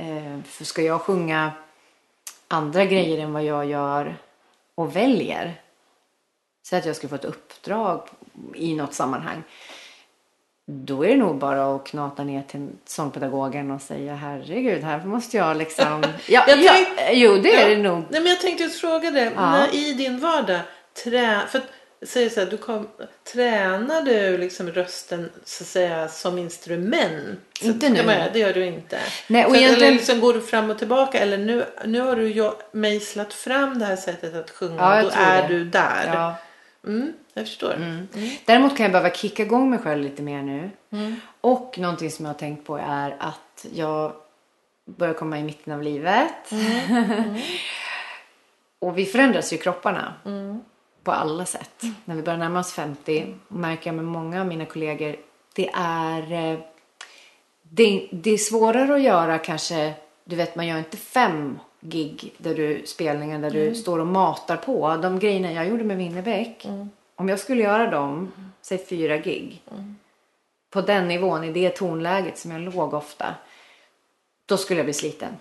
[0.00, 1.52] Uh, för ska jag sjunga
[2.48, 4.16] andra grejer än vad jag gör
[4.74, 5.62] och väljer.
[6.62, 8.08] Så att jag skulle få ett uppdrag
[8.54, 9.42] i något sammanhang.
[10.72, 15.36] Då är det nog bara att knata ner till sångpedagogen och säga herregud, här måste
[15.36, 16.02] jag liksom...
[16.28, 17.76] Ja, Jag ja, tänk- jo, det är Ja.
[17.76, 18.02] det nog.
[18.08, 19.30] Nej, men jag tänkte just fråga det.
[19.36, 20.60] När, I din vardag,
[21.04, 21.64] trä, för att,
[22.02, 22.88] säg så här, du kom,
[23.32, 27.38] tränar du liksom rösten så att säga som instrument?
[27.60, 28.02] Så Inte nu.
[28.02, 28.98] man Det gör du inte.
[29.28, 32.16] Nej, och så egentligen- Eller liksom går du fram och tillbaka eller nu, nu har
[32.16, 35.48] du mejslat fram det här sättet att sjunga Ja, och då är det.
[35.48, 36.10] du där.
[36.14, 36.34] Ja.
[36.86, 37.76] Mm, jag förstår.
[38.44, 40.70] Däremot kan jag behöva kicka igång mig själv lite mer nu.
[41.40, 44.12] Och någonting som jag har tänkt på är att jag
[44.84, 46.52] börjar komma i mitten av livet.
[48.78, 50.14] och vi förändras ju kropparna.
[51.04, 51.82] På alla sätt.
[52.04, 55.16] När vi börjar närma oss 50 märker jag med många av mina kollegor.
[55.54, 56.58] Det är, eh,
[57.62, 59.94] det, det är svårare att göra kanske.
[60.24, 64.56] Du vet man gör inte fem gig där du, spelningar där du står och matar
[64.56, 64.96] på.
[65.02, 66.66] De grejerna jag gjorde med Winnerbäck.
[67.16, 69.62] Om jag skulle göra dem, säg fyra gig.
[70.70, 73.34] På den nivån, i det tonläget som jag låg ofta.
[74.46, 75.36] då skulle jag bli sliten.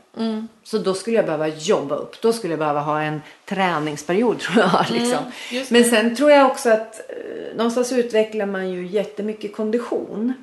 [0.63, 2.21] Så då skulle jag behöva jobba upp.
[2.21, 4.85] Då skulle jag behöva ha en träningsperiod tror jag.
[4.89, 5.23] Liksom.
[5.51, 10.33] just Men sen tror jag också att eh, någonstans utvecklar man ju jättemycket kondition.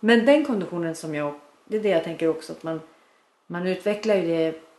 [0.00, 1.34] Men den konditionen som jag,
[1.68, 2.80] det är det jag tänker också att man,
[3.46, 4.69] man utvecklar ju det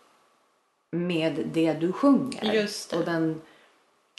[0.92, 2.52] med det du sjunger.
[2.90, 2.98] Det.
[2.98, 3.42] Och den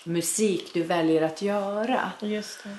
[0.04, 2.12] musik du väljer att göra.
[2.20, 2.76] Just det.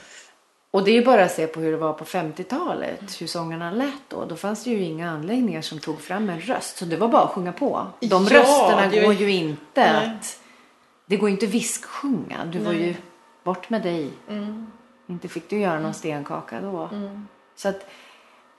[0.72, 3.72] Och det är ju bara att se på hur det var på 50-talet, hur sångarna
[3.72, 4.26] lät då.
[4.26, 6.78] Då fanns det ju inga anläggningar som tog fram en röst.
[6.78, 7.88] Så det var bara att sjunga på.
[8.00, 10.08] De Ja, rösterna det går ju inte Nej.
[10.08, 10.40] att...
[11.06, 12.46] Det går ju inte att visksjunga.
[12.46, 12.96] Du var ju
[13.44, 14.10] bort med dig.
[15.08, 16.90] Inte fick du göra någon stenkaka då.
[17.56, 17.88] Så att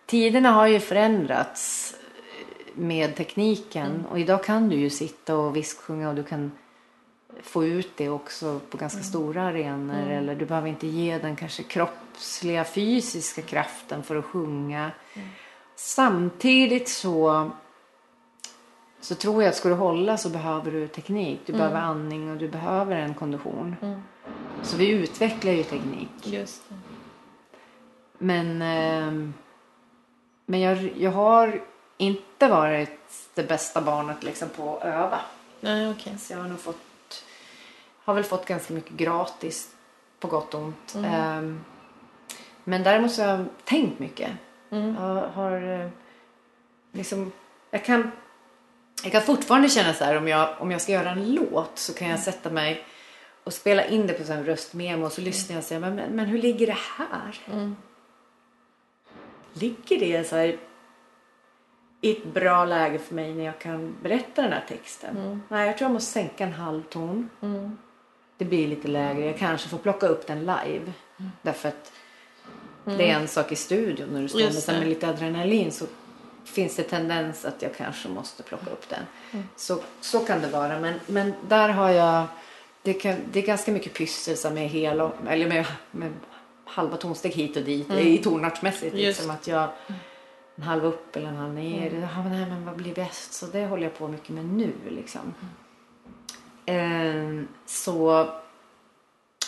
[0.06, 1.94] tiderna har ju förändrats
[2.74, 4.06] med tekniken.
[4.10, 6.52] Och idag kan du ju sitta och visksjunga och du kan
[7.42, 10.10] få ut det också på ganska stora arenor.
[10.10, 14.90] Eller du behöver inte ge den kanske kroppsliga fysiska kraften för att sjunga.
[15.76, 17.50] Samtidigt så
[19.00, 21.40] så tror jag att ska du hålla så behöver du teknik.
[21.46, 23.76] Du behöver andning och du behöver en kondition.
[24.62, 26.10] Så vi utvecklar ju teknik.
[26.22, 26.74] Just det.
[28.18, 29.34] Men, ehm,
[30.46, 31.60] men jag, jag har
[32.04, 33.00] inte varit
[33.34, 35.20] det bästa barnet liksom på att öva.
[35.60, 36.18] Nej, okej.
[36.18, 37.24] Så jag har nog fått,
[38.04, 39.70] har väl fått ganska mycket gratis
[40.20, 40.94] på gott och ont.
[41.04, 41.64] Ehm,
[42.64, 44.30] men däremot så har jag tänkt mycket.
[44.68, 45.88] Jag har eh,
[46.92, 47.32] liksom,
[47.70, 48.10] jag kan,
[49.02, 51.94] jag kan fortfarande känna så här om jag, om jag ska göra en låt så
[51.94, 52.84] kan jag sätta mig
[53.44, 56.10] och spela in det på en röstmemo och så lyssnar jag och säger men, men,
[56.10, 57.40] men hur ligger det här?
[59.52, 60.56] Ligger det så här
[62.04, 65.42] i ett bra läge för mig när jag kan berätta den här texten?
[65.48, 67.30] Nej, jag tror jag måste sänka en halv ton.
[68.38, 69.26] Det blir lite lägre.
[69.26, 70.92] Jag kanske får plocka upp den live.
[71.42, 71.92] Därför att
[72.84, 74.78] det är en sak i studion när du står det.
[74.78, 75.86] med lite adrenalin så
[76.44, 79.42] finns det tendens att jag kanske måste plocka upp den.
[79.56, 80.80] Så, så kan det vara.
[80.80, 82.24] Men, men där har jag...
[82.82, 86.12] Det, kan, det är ganska mycket pyssel som är hela, eller med, med
[86.64, 88.94] halva tonsteg hit och dit i tonartsmässigt.
[88.94, 89.68] Liksom att jag
[90.56, 92.08] en halv upp eller en halv ner.
[92.14, 93.32] Ja, men, nej, men vad blir bäst?
[93.32, 94.72] Så det håller jag på mycket med nu.
[94.88, 95.34] Liksom.
[96.66, 98.28] Ehm, så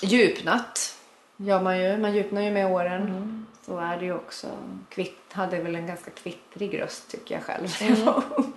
[0.02, 0.98] djupnat
[1.36, 1.96] gör man ju.
[1.96, 3.46] Man djupnar ju med åren.
[3.62, 4.46] Så är det ju också.
[4.88, 8.04] Kvitt, hade väl en ganska kvittrig röst tycker jag själv.
[8.04, 8.52] var ung.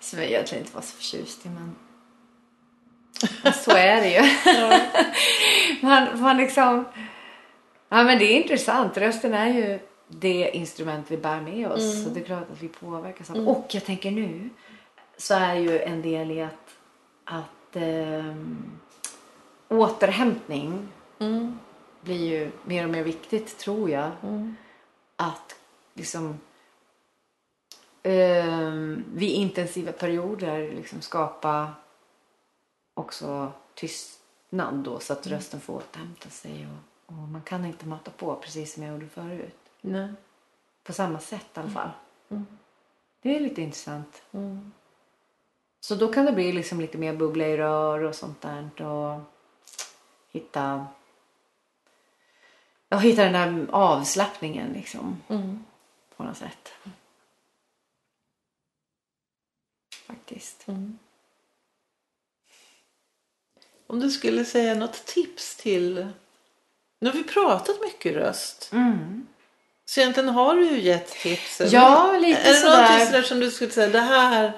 [0.00, 1.48] Som jag egentligen inte var så förtjust i.
[1.48, 1.76] Men,
[3.42, 4.22] men så är det ju.
[5.86, 6.84] man, man liksom...
[7.88, 8.96] Ja men det är intressant.
[8.96, 9.78] Rösten är ju
[10.10, 12.04] det instrument vi bär med oss.
[12.04, 14.50] Så det är klart att vi påverkas av Och jag tänker nu
[15.16, 16.76] så är ju en del i att,
[17.24, 18.80] att ehm,
[19.68, 20.88] återhämtning
[22.00, 24.10] blir ju mer och mer viktigt tror jag.
[25.16, 25.56] Att
[25.94, 26.40] liksom
[28.02, 31.72] ehm, vid intensiva perioder liksom skapa
[32.94, 36.66] också tystnad då så att rösten får återhämta sig.
[36.66, 39.59] Och, och man kan inte mata på precis som jag gjorde förut.
[39.80, 40.12] Nej.
[40.82, 41.90] På samma sätt i alla fall.
[43.22, 44.22] Det är lite intressant.
[45.80, 48.82] Så då kan det bli liksom lite mer bubbla i rör och sånt där.
[48.82, 49.20] Och
[50.30, 50.86] hitta,
[52.88, 55.22] ja, hitta den där avslappningen liksom.
[56.16, 56.72] På något sätt.
[60.06, 60.66] Faktiskt.
[63.86, 66.08] Om du skulle säga något tips till...
[66.98, 68.72] Nu har vi pratat mycket röst.
[69.90, 71.60] Så egentligen har du ju gett tips.
[71.60, 71.74] eller?
[71.74, 72.82] Ja, lite Är det sådär.
[72.82, 74.52] någonting sådär som du skulle säga, det här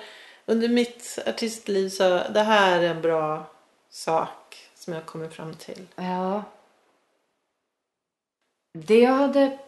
[0.47, 3.47] under mitt artistliv så det här är en bra
[3.91, 5.87] sak som jag kommer fram till.
[5.97, 6.45] Ja.
[8.79, 9.59] Det jag hade...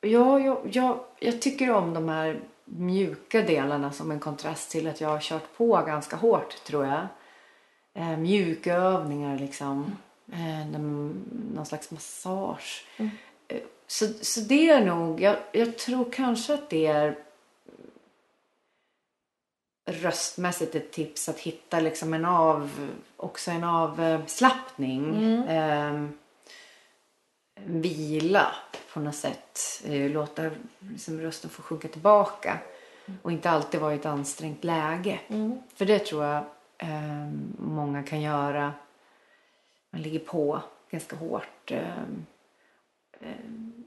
[0.00, 5.00] Ja, jag, jag, jag tycker om de här mjuka delarna som en kontrast till att
[5.00, 7.06] jag har kört på ganska hårt, tror jag.
[7.94, 9.96] Eh, mjukövningar liksom.
[10.32, 12.86] Eh, någon, någon slags massage.
[12.96, 13.06] Eh,
[13.86, 15.20] så, så det är nog...
[15.20, 17.16] Jag, jag tror kanske att det är
[19.86, 25.14] röstmässigt ett tips att hitta liksom en av, också en avslappning.
[25.48, 26.06] Eh,
[27.64, 28.54] vila
[28.92, 29.82] på något sätt.
[29.84, 32.58] Eh, låta liksom, rösten få sjunka tillbaka.
[33.22, 35.20] Och inte alltid vara i ett ansträngt läge.
[35.74, 36.44] För det tror jag
[36.78, 37.26] eh,
[37.58, 38.72] många kan göra.
[39.90, 40.60] Man ligger på
[40.90, 41.72] ganska hårt.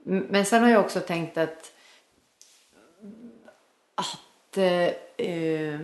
[0.10, 1.74] Men sen har jag också tänkt att
[3.96, 4.88] att eh,
[5.28, 5.80] eh,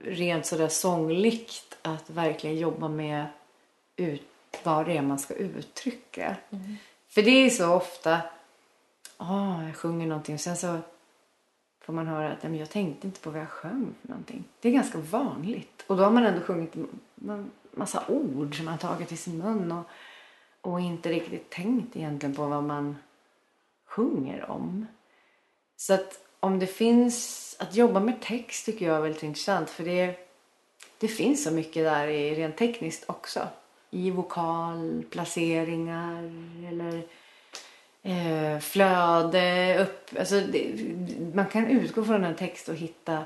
[0.00, 3.26] rent sådär sångligt att verkligen jobba med
[3.96, 4.22] ut,
[4.62, 6.36] vad det är man ska uttrycka.
[7.08, 8.20] För det är så ofta,
[9.16, 10.78] ah, jag sjunger någonting och sen så
[11.80, 14.44] får man höra att "Nej, men jag tänkte inte på vad jag sjöng för någonting.
[14.60, 15.84] Det är ganska vanligt.
[15.86, 19.38] Och då har man ändå sjungit en massa ord som man har tagit i sin
[19.38, 19.84] mun och,
[20.62, 22.96] och inte riktigt tänkt egentligen på vad man
[23.86, 24.86] sjunger om.
[25.76, 29.84] Så att om det finns, att jobba med text tycker jag är väldigt intressant för
[29.84, 30.28] det,
[30.98, 33.48] det finns så mycket där i, rent tekniskt också.
[33.90, 36.22] I vokalplaceringar
[36.68, 37.02] eller
[38.02, 40.74] eh, flöde, upp, alltså det,
[41.34, 43.24] man kan utgå från en text och hitta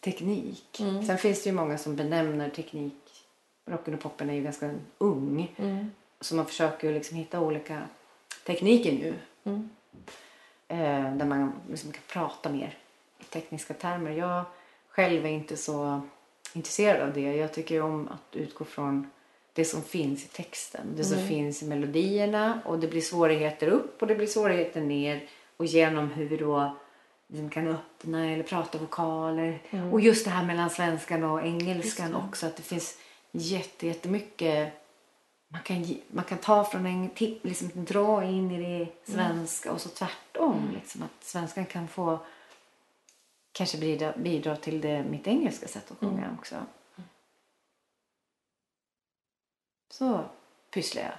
[0.00, 0.82] teknik.
[1.06, 3.26] Sen finns det ju många som benämner teknik,
[3.66, 5.54] rocken och poppen är ju ganska ung.
[6.24, 7.82] Så man försöker liksom hitta olika
[8.46, 9.14] tekniker nu.
[10.68, 12.78] Eh, där man liksom kan prata mer
[13.20, 14.10] i tekniska termer.
[14.10, 14.44] Jag
[14.88, 16.00] själv är inte så
[16.52, 17.36] intresserad av det.
[17.36, 19.10] Jag tycker om att utgå från
[19.52, 20.86] det som finns i texten.
[20.96, 22.60] Det som finns i melodierna.
[22.64, 25.22] Och det blir svårigheter upp och det blir svårigheter ner.
[25.56, 26.76] Och genom hur vi då
[27.26, 29.62] liksom kan öppna eller prata vokaler.
[29.92, 32.46] Och just det här mellan svenskan och engelskan också.
[32.46, 32.98] Att det finns
[33.32, 34.83] jätte, jättemycket
[35.54, 39.80] man kan, man kan ta från en tipp, liksom dra in i det svenska och
[39.80, 40.70] så tvärtom.
[40.74, 42.18] Liksom, att svenskan kan få
[43.52, 46.56] kanske bidra, bidra till det, mitt engelska sätt att sjunga också.
[49.90, 50.24] Så
[50.70, 51.12] pysslar jag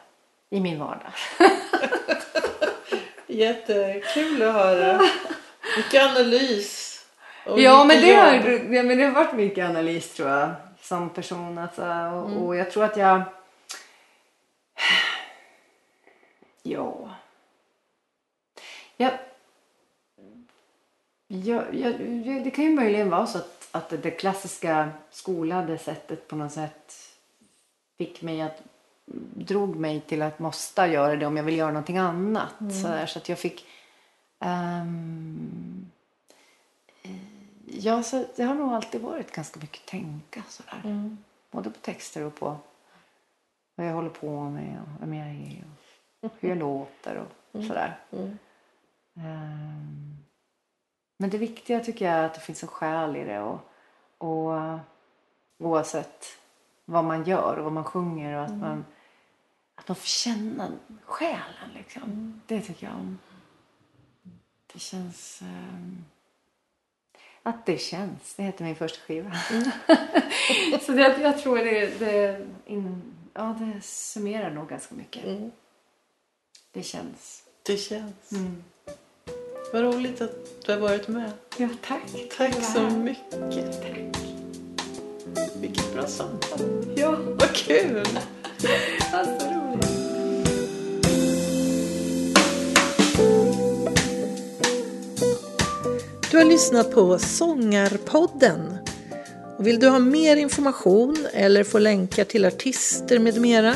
[0.50, 1.14] i min vardag.
[3.28, 5.02] Jättekul att höra.
[5.78, 6.92] Mycket analys.
[7.46, 8.34] Ja men, det har,
[8.74, 10.52] ja, men det har varit mycket analys tror jag.
[10.82, 11.58] Som person.
[11.58, 13.22] Alltså, och, och jag tror att jag...
[16.66, 17.10] Ja.
[18.98, 19.14] Jag,
[21.28, 21.94] jag, jag,
[22.44, 26.94] det kan ju möjligen vara så att, att det klassiska skolade sättet på något sätt
[27.98, 28.62] fick mig att
[29.34, 32.54] drog mig till att måste göra det om jag vill göra någonting annat.
[32.82, 33.66] Så, där, så att jag fick
[34.40, 35.92] ehm,
[37.68, 41.16] Ja, så det har nog alltid varit ganska mycket tänka sådär.
[41.52, 42.58] Både på texter och på
[43.76, 45.85] vad jag håller på med och vem jag är och
[46.40, 48.00] hur jag låter och sådär.
[49.18, 50.18] Ehm,
[51.18, 53.60] men det viktiga tycker jag är att det finns en själ i det och,
[54.18, 54.80] och eh,
[55.58, 56.26] oavsett
[56.86, 58.86] vad man gör och vad man sjunger och att man
[59.76, 60.72] att man får känna
[61.04, 62.42] själen liksom.
[62.48, 63.20] Det tycker jag om.
[64.74, 65.42] Det känns...
[65.42, 66.06] ehm,
[67.44, 68.36] att det känns.
[68.36, 69.32] Det heter min första skiva.
[70.82, 75.26] Så det, jag tror det, det, in, ja, det summerar nog ganska mycket.
[76.76, 77.44] Det känns.
[77.64, 78.14] Det känns.
[79.74, 81.32] Vad roligt att du har varit med.
[81.58, 82.02] Ja, tack.
[82.38, 83.82] Tack så mycket.
[83.82, 84.26] Tack.
[85.62, 86.60] Vilket bra samtal.
[86.96, 88.08] Ja, Vad kul!
[89.14, 89.90] vad så roligt.
[96.32, 98.78] Du har lyssnat på Sångarpodden.
[99.60, 103.76] Vill du ha mer information eller få länkar till artister med mera